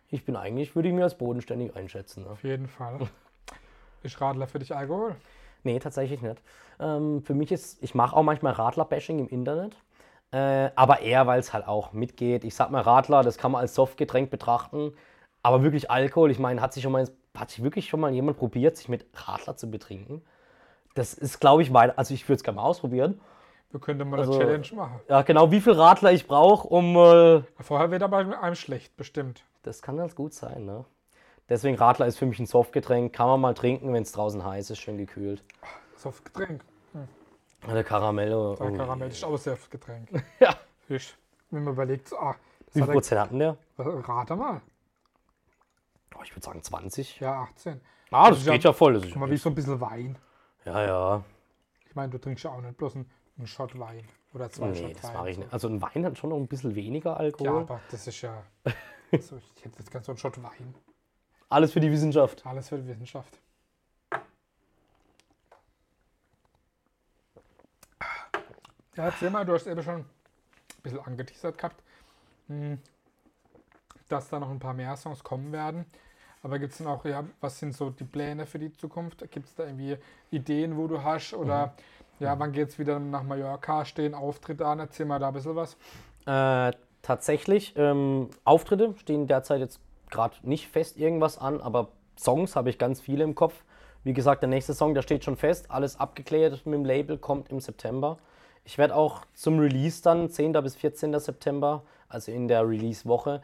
ich 0.10 0.26
bin 0.26 0.36
eigentlich, 0.36 0.76
würde 0.76 0.90
ich 0.90 0.96
mir 0.96 1.04
als 1.04 1.18
bodenständig 1.18 1.76
einschätzen. 1.76 2.24
Ne? 2.24 2.30
Auf 2.30 2.44
jeden 2.44 2.68
Fall. 2.68 3.00
Ist 4.04 4.20
Radler 4.20 4.48
für 4.48 4.60
dich 4.60 4.76
Alkohol? 4.76 5.16
Nee, 5.64 5.80
tatsächlich 5.80 6.22
nicht. 6.22 6.42
Ähm, 6.80 7.22
für 7.22 7.36
mich 7.36 7.52
ist, 7.52 7.84
ich 7.84 7.94
mache 7.94 8.16
auch 8.16 8.24
manchmal 8.24 8.54
Radler-Bashing 8.54 9.20
im 9.20 9.28
Internet, 9.28 9.78
äh, 10.32 10.72
aber 10.76 11.02
eher, 11.02 11.28
weil 11.28 11.40
es 11.40 11.54
halt 11.54 11.68
auch 11.68 11.94
mitgeht. 11.94 12.44
Ich 12.44 12.56
sag 12.56 12.72
mal, 12.72 12.82
Radler, 12.82 13.22
das 13.22 13.38
kann 13.38 13.52
man 13.52 13.62
als 13.62 13.76
Softgetränk 13.76 14.32
betrachten, 14.32 14.94
aber 15.44 15.62
wirklich 15.62 15.92
Alkohol, 15.92 16.32
ich 16.32 16.40
meine, 16.40 16.62
hat 16.62 16.74
sich 16.74 16.82
schon 16.82 16.92
mal, 16.92 17.08
hat 17.38 17.52
sich 17.52 17.64
wirklich 17.64 17.88
schon 17.90 18.00
mal 18.00 18.12
jemand 18.12 18.38
probiert, 18.38 18.76
sich 18.76 18.90
mit 18.90 19.06
Radler 19.14 19.56
zu 19.56 19.70
betrinken? 19.70 20.24
Das 20.94 21.14
ist, 21.14 21.40
glaube 21.40 21.62
ich, 21.62 21.70
mein, 21.72 21.98
also 21.98 22.14
ich 22.14 22.28
würde 22.28 22.36
es 22.38 22.44
gerne 22.44 22.58
mal 22.58 22.64
ausprobieren. 22.64 23.20
Wir 23.72 23.80
könnten 23.80 24.10
mal 24.10 24.20
Also- 24.20 24.34
eine 24.34 24.42
Challenge 24.44 24.68
machen. 24.76 25.00
Ja, 25.08 25.22
genau, 25.22 25.50
wie 25.52 25.62
viel 25.62 25.74
Radler 25.74 26.12
ich 26.12 26.28
brauche, 26.28 26.68
um. 26.68 26.96
Äh, 26.98 27.44
Vorher 27.62 27.90
wird 27.92 28.04
aber 28.04 28.18
einem 28.18 28.56
schlecht, 28.56 28.98
bestimmt. 28.98 29.44
das 29.64 29.82
kann 29.82 29.96
ganz 29.98 30.16
gut 30.16 30.34
sein, 30.34 30.66
ne? 30.66 30.84
Deswegen 31.48 31.78
Radler 31.78 32.06
ist 32.08 32.18
für 32.18 32.26
mich 32.26 32.40
ein 32.40 32.46
Softgetränk, 32.46 33.14
kann 33.14 33.28
man 33.28 33.40
mal 33.42 33.54
trinken, 33.54 33.94
wenn 33.94 34.04
es 34.04 34.12
draußen 34.12 34.44
heiß 34.44 34.70
ist, 34.70 34.80
schön 34.80 34.98
gekühlt. 34.98 35.44
Softgetränk. 35.98 36.64
Eine 37.68 37.84
Karamello. 37.84 38.56
Der 38.56 38.68
Oh. 38.72 38.74
Karamell 38.76 39.10
ist 39.10 39.24
auch 39.24 39.38
Softgetränk. 39.38 40.10
Ja. 40.40 40.56
Fisch. 40.88 41.16
Wenn 41.52 41.64
man 41.64 41.74
überlegt, 41.74 42.12
ah, 42.14 42.36
Wie 42.74 42.80
das 42.80 42.86
viel 42.88 42.94
Prozent 42.94 43.22
hat 43.22 43.32
denn 43.32 43.40
der? 43.40 43.58
er, 43.78 43.86
rate 44.10 44.36
mal. 44.36 44.62
Oh, 46.18 46.22
ich 46.24 46.34
würde 46.36 46.44
sagen 46.46 46.62
20. 46.64 47.20
Ja, 47.20 47.42
18. 47.44 47.80
Ah, 48.10 48.30
das 48.30 48.40
ist 48.40 48.48
ja- 48.48 48.54
geht 48.54 48.64
ja 48.64 48.74
voll. 48.74 48.94
Das 48.96 49.06
ist 49.06 49.16
mal, 49.16 49.30
wie 49.30 49.38
so 49.38 49.50
ein 49.50 49.56
bisschen 49.56 49.80
Wein. 49.80 50.18
Ja, 50.66 50.86
ja. 50.86 51.24
Ich 51.88 51.96
meine, 51.96 52.10
du 52.12 52.18
trinkst 52.18 52.44
ja 52.44 52.52
auch 52.52 52.62
nicht 52.62 52.78
bloß 52.78 52.96
einen, 52.96 53.10
einen 53.38 53.48
Shot 53.48 53.78
Wein 53.78 54.06
oder 54.34 54.50
zwei 54.50 54.68
Nee, 54.70 54.82
Shot 54.82 54.96
das 54.96 55.04
Wein. 55.04 55.14
mache 55.14 55.30
ich 55.32 55.38
nicht. 55.38 55.54
Also 55.54 55.68
ein 55.68 55.82
Wein 55.82 56.06
hat 56.06 56.18
schon 56.18 56.30
noch 56.30 56.38
ein 56.38 56.48
bisschen 56.48 56.76
weniger 56.76 57.18
Alkohol. 57.18 57.48
Ja, 57.48 57.60
aber 57.60 57.82
das 57.90 58.08
ist 58.08 58.22
ja. 58.22 58.44
so, 59.20 59.38
ich 59.38 59.66
hätte 59.66 59.80
jetzt 59.80 59.92
ganz 59.92 60.06
so 60.06 60.12
einen 60.14 60.20
Shot 60.20 60.42
Wein. 60.42 60.74
Alles 61.50 61.74
für 61.74 61.82
die 61.82 61.92
Wissenschaft. 61.92 62.46
Alles 62.46 62.70
für 62.70 62.78
die 62.78 62.88
Wissenschaft. 62.88 63.40
Ja, 68.96 69.06
erzähl 69.06 69.30
mal, 69.30 69.46
du 69.46 69.54
hast 69.54 69.68
eben 69.68 69.82
schon 69.84 70.00
ein 70.02 70.06
bisschen 70.84 71.00
angeteasert 71.00 71.58
gehabt, 71.58 71.82
hm, 72.48 72.80
dass 74.10 74.30
da 74.30 74.40
noch 74.40 74.50
ein 74.50 74.60
paar 74.60 74.74
mehr 74.74 74.96
Songs 74.98 75.24
kommen 75.24 75.52
werden. 75.52 75.86
Aber 76.44 76.58
gibt 76.58 76.72
es 76.72 76.80
denn 76.80 76.88
auch, 76.88 77.06
ja, 77.06 77.24
was 77.40 77.60
sind 77.60 77.76
so 77.76 77.90
die 77.90 78.04
Pläne 78.04 78.46
für 78.46 78.58
die 78.58 78.74
Zukunft? 78.74 79.20
Gibt 79.32 79.48
es 79.48 79.56
da 79.56 79.66
irgendwie 79.66 79.98
Ideen, 80.32 80.76
wo 80.78 80.88
du 80.88 81.04
hast? 81.04 81.34
Oder 81.34 81.74
ja, 82.20 82.38
wann 82.40 82.52
geht 82.52 82.70
es 82.70 82.80
wieder 82.80 83.00
nach 83.00 83.24
Mallorca? 83.24 83.86
Stehen 83.86 84.14
Auftritte 84.14 84.66
an? 84.66 84.80
Erzähl 84.80 85.06
mal 85.06 85.20
da 85.20 85.28
ein 85.28 85.34
bisschen 85.34 85.56
was. 85.56 85.78
Äh, 86.26 86.76
tatsächlich, 87.02 87.74
ähm, 87.76 88.30
Auftritte 88.44 88.96
stehen 88.98 89.28
derzeit 89.28 89.60
jetzt 89.60 89.80
gerade 90.10 90.36
nicht 90.44 90.68
fest 90.68 90.98
irgendwas 90.98 91.38
an, 91.38 91.62
aber 91.62 91.90
Songs 92.18 92.56
habe 92.56 92.70
ich 92.70 92.78
ganz 92.78 93.02
viele 93.02 93.24
im 93.24 93.36
Kopf. 93.36 93.64
Wie 94.04 94.14
gesagt, 94.14 94.42
der 94.42 94.50
nächste 94.50 94.74
Song, 94.74 94.94
der 94.94 95.04
steht 95.04 95.24
schon 95.24 95.38
fest, 95.38 95.70
alles 95.70 96.00
abgeklärt 96.00 96.66
mit 96.66 96.74
dem 96.74 96.86
Label, 96.86 97.18
kommt 97.18 97.50
im 97.50 97.60
September. 97.60 98.18
Ich 98.64 98.78
werde 98.78 98.96
auch 98.96 99.26
zum 99.34 99.60
Release 99.60 100.02
dann, 100.02 100.30
10. 100.30 100.54
bis 100.54 100.76
14. 100.76 101.18
September, 101.20 101.84
also 102.10 102.32
in 102.32 102.48
der 102.48 102.68
Release-Woche, 102.68 103.42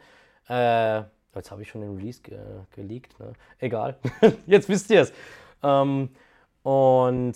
äh, 0.48 1.02
jetzt 1.34 1.50
habe 1.50 1.62
ich 1.62 1.68
schon 1.68 1.80
den 1.82 1.96
Release 1.96 2.20
ge 2.22 2.38
geleakt, 2.74 3.18
ne? 3.20 3.32
egal, 3.58 3.96
jetzt 4.46 4.68
wisst 4.68 4.90
ihr 4.90 5.02
es. 5.02 5.12
Ähm, 5.62 6.10
und 6.62 7.34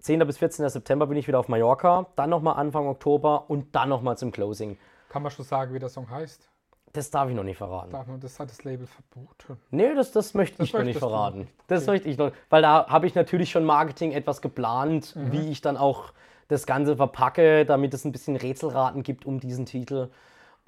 10. 0.00 0.18
bis 0.26 0.38
14. 0.38 0.68
September 0.68 1.06
bin 1.06 1.16
ich 1.16 1.26
wieder 1.28 1.38
auf 1.38 1.48
Mallorca, 1.48 2.06
dann 2.16 2.30
nochmal 2.30 2.56
Anfang 2.56 2.86
Oktober 2.86 3.50
und 3.50 3.74
dann 3.74 3.88
nochmal 3.88 4.16
zum 4.16 4.30
Closing. 4.32 4.78
Kann 5.08 5.22
man 5.22 5.30
schon 5.32 5.44
sagen, 5.44 5.74
wie 5.74 5.78
der 5.78 5.88
Song 5.88 6.08
heißt? 6.08 6.48
Das 6.92 7.10
darf 7.10 7.28
ich 7.28 7.34
noch 7.36 7.44
nicht 7.44 7.58
verraten. 7.58 7.90
Darf 7.92 8.06
man, 8.06 8.18
das 8.18 8.40
hat 8.40 8.50
das 8.50 8.64
Label 8.64 8.86
verboten. 8.86 9.58
Nee, 9.70 9.94
das, 9.94 10.10
das 10.12 10.32
möchte 10.34 10.62
ich 10.62 10.72
noch 10.72 10.82
nicht 10.84 10.98
verraten. 10.98 11.40
nicht. 11.40 11.52
Das 11.66 11.82
Okay. 11.82 11.90
möchte 11.92 12.08
ich 12.08 12.16
noch. 12.16 12.32
Weil 12.48 12.62
da 12.62 12.86
habe 12.88 13.06
ich 13.06 13.14
natürlich 13.14 13.50
schon 13.50 13.64
Marketing 13.64 14.12
etwas 14.12 14.40
geplant, 14.40 15.14
wie 15.16 15.50
ich 15.50 15.60
dann 15.60 15.76
auch 15.76 16.12
das 16.48 16.66
Ganze 16.66 16.96
verpacke, 16.96 17.66
damit 17.66 17.92
es 17.92 18.06
ein 18.06 18.12
bisschen 18.12 18.36
Rätselraten 18.36 19.02
gibt 19.02 19.26
um 19.26 19.38
diesen 19.38 19.66
Titel. 19.66 20.08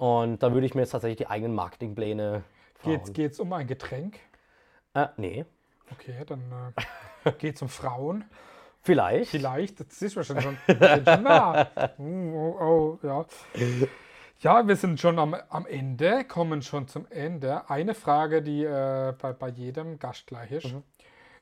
Und 0.01 0.41
da 0.41 0.51
würde 0.51 0.65
ich 0.65 0.73
mir 0.73 0.81
jetzt 0.81 0.89
tatsächlich 0.89 1.19
die 1.19 1.27
eigenen 1.27 1.53
Marketingpläne 1.53 2.43
Geht 2.83 3.33
es 3.33 3.39
um 3.39 3.53
ein 3.53 3.67
Getränk? 3.67 4.17
Äh, 4.95 5.05
nee. 5.17 5.45
Okay, 5.91 6.25
dann 6.25 6.73
äh, 7.23 7.31
geht 7.33 7.57
es 7.57 7.61
um 7.61 7.69
Frauen. 7.69 8.25
Vielleicht. 8.81 9.29
Vielleicht, 9.29 9.79
das 9.79 10.01
ist 10.01 10.15
wahrscheinlich 10.15 10.43
schon, 10.43 11.23
nah. 11.23 11.67
Uh, 11.99 12.33
oh, 12.33 12.97
oh, 13.03 13.05
ja. 13.05 13.25
ja, 14.39 14.67
wir 14.67 14.75
sind 14.75 14.99
schon 14.99 15.19
am, 15.19 15.35
am 15.35 15.67
Ende, 15.67 16.23
kommen 16.23 16.63
schon 16.63 16.87
zum 16.87 17.05
Ende. 17.11 17.69
Eine 17.69 17.93
Frage, 17.93 18.41
die 18.41 18.63
äh, 18.63 19.13
bei, 19.21 19.33
bei 19.33 19.49
jedem 19.49 19.99
Gast 19.99 20.25
gleich 20.25 20.51
ist. 20.51 20.73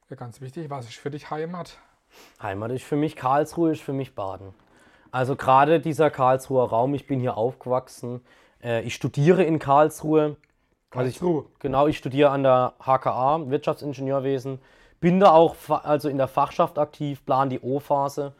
Ja, 0.09 0.15
ganz 0.17 0.41
wichtig, 0.41 0.69
was 0.69 0.85
ist 0.89 0.97
für 0.97 1.11
dich 1.11 1.31
Heimat? 1.31 1.77
Heimat 2.41 2.71
ist 2.71 2.83
für 2.83 2.97
mich 2.97 3.15
Karlsruhe, 3.15 3.71
ist 3.71 3.83
für 3.83 3.93
mich 3.93 4.15
Baden. 4.15 4.53
Also 5.11 5.37
gerade 5.37 5.79
dieser 5.79 6.11
Karlsruher 6.11 6.67
Raum, 6.67 6.93
ich 6.93 7.07
bin 7.07 7.21
hier 7.21 7.37
aufgewachsen. 7.37 8.19
Äh, 8.63 8.81
ich 8.83 8.95
studiere 8.95 9.43
in 9.43 9.59
Karlsruhe. 9.59 10.37
Also 10.91 11.09
ich, 11.09 11.19
Karlsruhe. 11.19 11.45
genau, 11.59 11.87
ich 11.87 11.97
studiere 11.97 12.29
an 12.29 12.43
der 12.43 12.73
HKA, 12.79 13.49
Wirtschaftsingenieurwesen. 13.49 14.59
Bin 14.99 15.19
da 15.19 15.31
auch 15.31 15.55
also 15.69 16.09
in 16.09 16.17
der 16.17 16.27
Fachschaft 16.27 16.77
aktiv, 16.77 17.23
plan 17.25 17.49
die 17.49 17.59
O-Phase. 17.59 18.33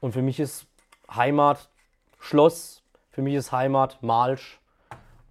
Und 0.00 0.12
für 0.12 0.22
mich 0.22 0.40
ist 0.40 0.66
Heimat 1.14 1.68
Schloss, 2.18 2.82
für 3.10 3.22
mich 3.22 3.34
ist 3.34 3.52
Heimat 3.52 4.02
Malsch 4.02 4.60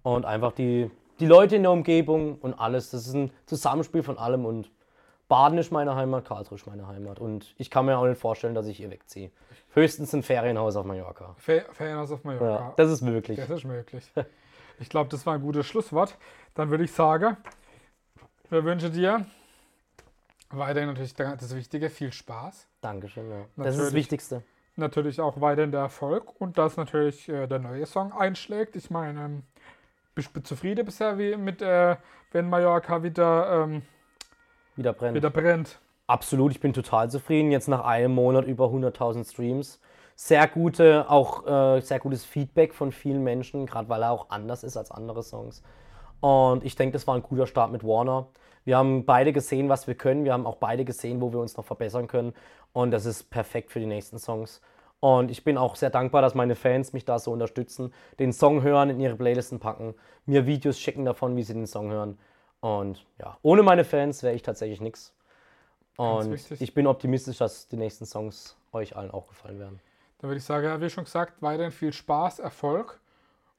und 0.02 0.24
einfach 0.26 0.52
die, 0.52 0.90
die 1.18 1.26
Leute 1.26 1.56
in 1.56 1.62
der 1.62 1.72
Umgebung 1.72 2.36
und 2.36 2.54
alles. 2.54 2.90
Das 2.90 3.06
ist 3.06 3.14
ein 3.14 3.32
Zusammenspiel 3.46 4.02
von 4.02 4.18
allem 4.18 4.44
und 4.44 4.70
Baden 5.30 5.56
ist 5.58 5.70
meine 5.70 5.94
Heimat, 5.96 6.26
Karlsruhe 6.26 6.56
ist 6.56 6.66
meine 6.66 6.86
Heimat. 6.88 7.18
Und 7.20 7.54
ich 7.56 7.70
kann 7.70 7.86
mir 7.86 7.96
auch 7.96 8.04
nicht 8.04 8.20
vorstellen, 8.20 8.54
dass 8.54 8.66
ich 8.66 8.76
hier 8.76 8.90
wegziehe. 8.90 9.30
Höchstens 9.72 10.12
ein 10.12 10.22
Ferienhaus 10.22 10.76
auf 10.76 10.84
Mallorca. 10.84 11.34
Fe- 11.38 11.64
Ferienhaus 11.72 12.10
auf 12.10 12.24
Mallorca. 12.24 12.46
Ja, 12.66 12.74
das 12.76 12.90
ist 12.90 13.00
möglich. 13.00 13.38
Das 13.38 13.48
ist 13.48 13.64
möglich. 13.64 14.10
Ich 14.82 14.88
glaube, 14.88 15.10
das 15.10 15.26
war 15.26 15.34
ein 15.34 15.42
gutes 15.42 15.66
Schlusswort. 15.66 16.16
Dann 16.54 16.70
würde 16.70 16.84
ich 16.84 16.92
sagen, 16.92 17.36
wir 18.48 18.64
wünschen 18.64 18.90
dir 18.94 19.26
weiterhin 20.48 20.88
natürlich 20.88 21.14
das 21.14 21.54
Wichtige, 21.54 21.90
viel 21.90 22.10
Spaß. 22.12 22.66
Dankeschön, 22.80 23.30
ja. 23.30 23.44
Das 23.56 23.76
ist 23.76 23.88
das. 23.88 23.92
Wichtigste. 23.92 24.42
Natürlich 24.76 25.20
auch 25.20 25.38
weiterhin 25.40 25.70
der 25.70 25.82
Erfolg 25.82 26.40
und 26.40 26.56
dass 26.56 26.78
natürlich 26.78 27.28
äh, 27.28 27.46
der 27.46 27.58
neue 27.58 27.84
Song 27.84 28.12
einschlägt. 28.12 28.74
Ich 28.74 28.88
meine, 28.90 29.20
ähm, 29.22 29.42
bist 30.14 30.34
du 30.34 30.42
zufrieden 30.42 30.86
bisher, 30.86 31.18
wie 31.18 31.36
mit, 31.36 31.60
äh, 31.60 31.96
wenn 32.32 32.48
Mallorca 32.48 33.02
wieder, 33.02 33.64
ähm, 33.64 33.82
Wieder 34.76 34.92
brennt. 34.92 35.16
wieder 35.16 35.30
brennt? 35.30 35.80
Absolut, 36.06 36.52
ich 36.52 36.60
bin 36.60 36.72
total 36.72 37.10
zufrieden. 37.10 37.52
Jetzt 37.52 37.68
nach 37.68 37.84
einem 37.84 38.14
Monat 38.14 38.44
über 38.44 38.66
100.000 38.66 39.30
Streams. 39.30 39.80
Sehr 40.16 40.46
gute, 40.48 41.08
auch 41.08 41.46
äh, 41.46 41.80
sehr 41.80 41.98
gutes 41.98 42.24
Feedback 42.24 42.74
von 42.74 42.92
vielen 42.92 43.22
Menschen, 43.22 43.66
gerade 43.66 43.88
weil 43.88 44.02
er 44.02 44.10
auch 44.10 44.28
anders 44.30 44.64
ist 44.64 44.76
als 44.76 44.90
andere 44.90 45.22
Songs. 45.22 45.62
Und 46.20 46.64
ich 46.64 46.76
denke, 46.76 46.92
das 46.92 47.06
war 47.06 47.14
ein 47.14 47.22
guter 47.22 47.46
Start 47.46 47.72
mit 47.72 47.84
Warner. 47.84 48.26
Wir 48.64 48.76
haben 48.76 49.06
beide 49.06 49.32
gesehen, 49.32 49.68
was 49.68 49.86
wir 49.86 49.94
können. 49.94 50.24
Wir 50.24 50.32
haben 50.32 50.46
auch 50.46 50.56
beide 50.56 50.84
gesehen, 50.84 51.20
wo 51.20 51.32
wir 51.32 51.40
uns 51.40 51.56
noch 51.56 51.64
verbessern 51.64 52.06
können. 52.06 52.34
Und 52.72 52.90
das 52.90 53.06
ist 53.06 53.30
perfekt 53.30 53.72
für 53.72 53.80
die 53.80 53.86
nächsten 53.86 54.18
Songs. 54.18 54.60
Und 55.00 55.30
ich 55.30 55.44
bin 55.44 55.56
auch 55.56 55.76
sehr 55.76 55.88
dankbar, 55.88 56.20
dass 56.20 56.34
meine 56.34 56.54
Fans 56.54 56.92
mich 56.92 57.06
da 57.06 57.18
so 57.18 57.32
unterstützen, 57.32 57.92
den 58.18 58.34
Song 58.34 58.62
hören, 58.62 58.90
in 58.90 59.00
ihre 59.00 59.16
Playlisten 59.16 59.58
packen, 59.58 59.94
mir 60.26 60.44
Videos 60.44 60.78
schicken 60.78 61.06
davon, 61.06 61.36
wie 61.36 61.42
sie 61.42 61.54
den 61.54 61.66
Song 61.66 61.90
hören. 61.90 62.18
Und 62.60 63.04
ja, 63.18 63.36
ohne 63.42 63.62
meine 63.62 63.84
Fans 63.84 64.22
wäre 64.22 64.34
ich 64.34 64.42
tatsächlich 64.42 64.80
nichts. 64.80 65.14
Und 65.96 66.34
ich 66.60 66.72
bin 66.74 66.86
optimistisch, 66.86 67.38
dass 67.38 67.66
die 67.68 67.76
nächsten 67.76 68.06
Songs 68.06 68.56
euch 68.72 68.96
allen 68.96 69.10
auch 69.10 69.26
gefallen 69.28 69.58
werden. 69.58 69.80
Dann 70.18 70.30
würde 70.30 70.38
ich 70.38 70.44
sagen, 70.44 70.64
ja, 70.64 70.80
wie 70.80 70.88
schon 70.90 71.04
gesagt, 71.04 71.40
weiterhin 71.40 71.72
viel 71.72 71.92
Spaß, 71.92 72.38
Erfolg 72.38 73.00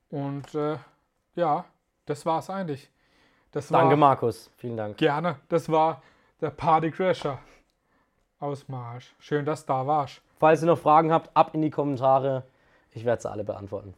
und 0.09 0.53
äh, 0.55 0.77
ja, 1.35 1.65
das 2.05 2.25
war's 2.25 2.49
eigentlich. 2.49 2.89
Das 3.51 3.71
war, 3.71 3.81
Danke, 3.81 3.95
Markus. 3.97 4.49
Vielen 4.57 4.77
Dank. 4.77 4.97
Gerne. 4.97 5.37
Das 5.49 5.69
war 5.69 6.01
der 6.39 6.51
Partycrasher 6.51 7.39
aus 8.39 8.67
Marsch. 8.67 9.13
Schön, 9.19 9.45
dass 9.45 9.65
du 9.65 9.73
da 9.73 9.85
warst. 9.85 10.21
Falls 10.39 10.61
ihr 10.61 10.67
noch 10.67 10.79
Fragen 10.79 11.11
habt, 11.11 11.35
ab 11.35 11.53
in 11.53 11.61
die 11.61 11.69
Kommentare. 11.69 12.43
Ich 12.91 13.05
werde 13.05 13.21
sie 13.21 13.29
alle 13.29 13.43
beantworten. 13.43 13.93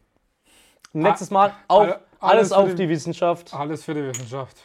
Letztes 0.94 1.32
Mal 1.32 1.54
auf 1.68 1.82
alle- 1.82 1.94
alles, 1.96 2.04
alles 2.20 2.52
auf 2.52 2.70
die- 2.70 2.76
die 2.76 2.90
Wissenschaft. 2.90 3.54
Alles 3.54 3.84
für 3.84 3.94
die 3.94 4.04
Wissenschaft. 4.04 4.58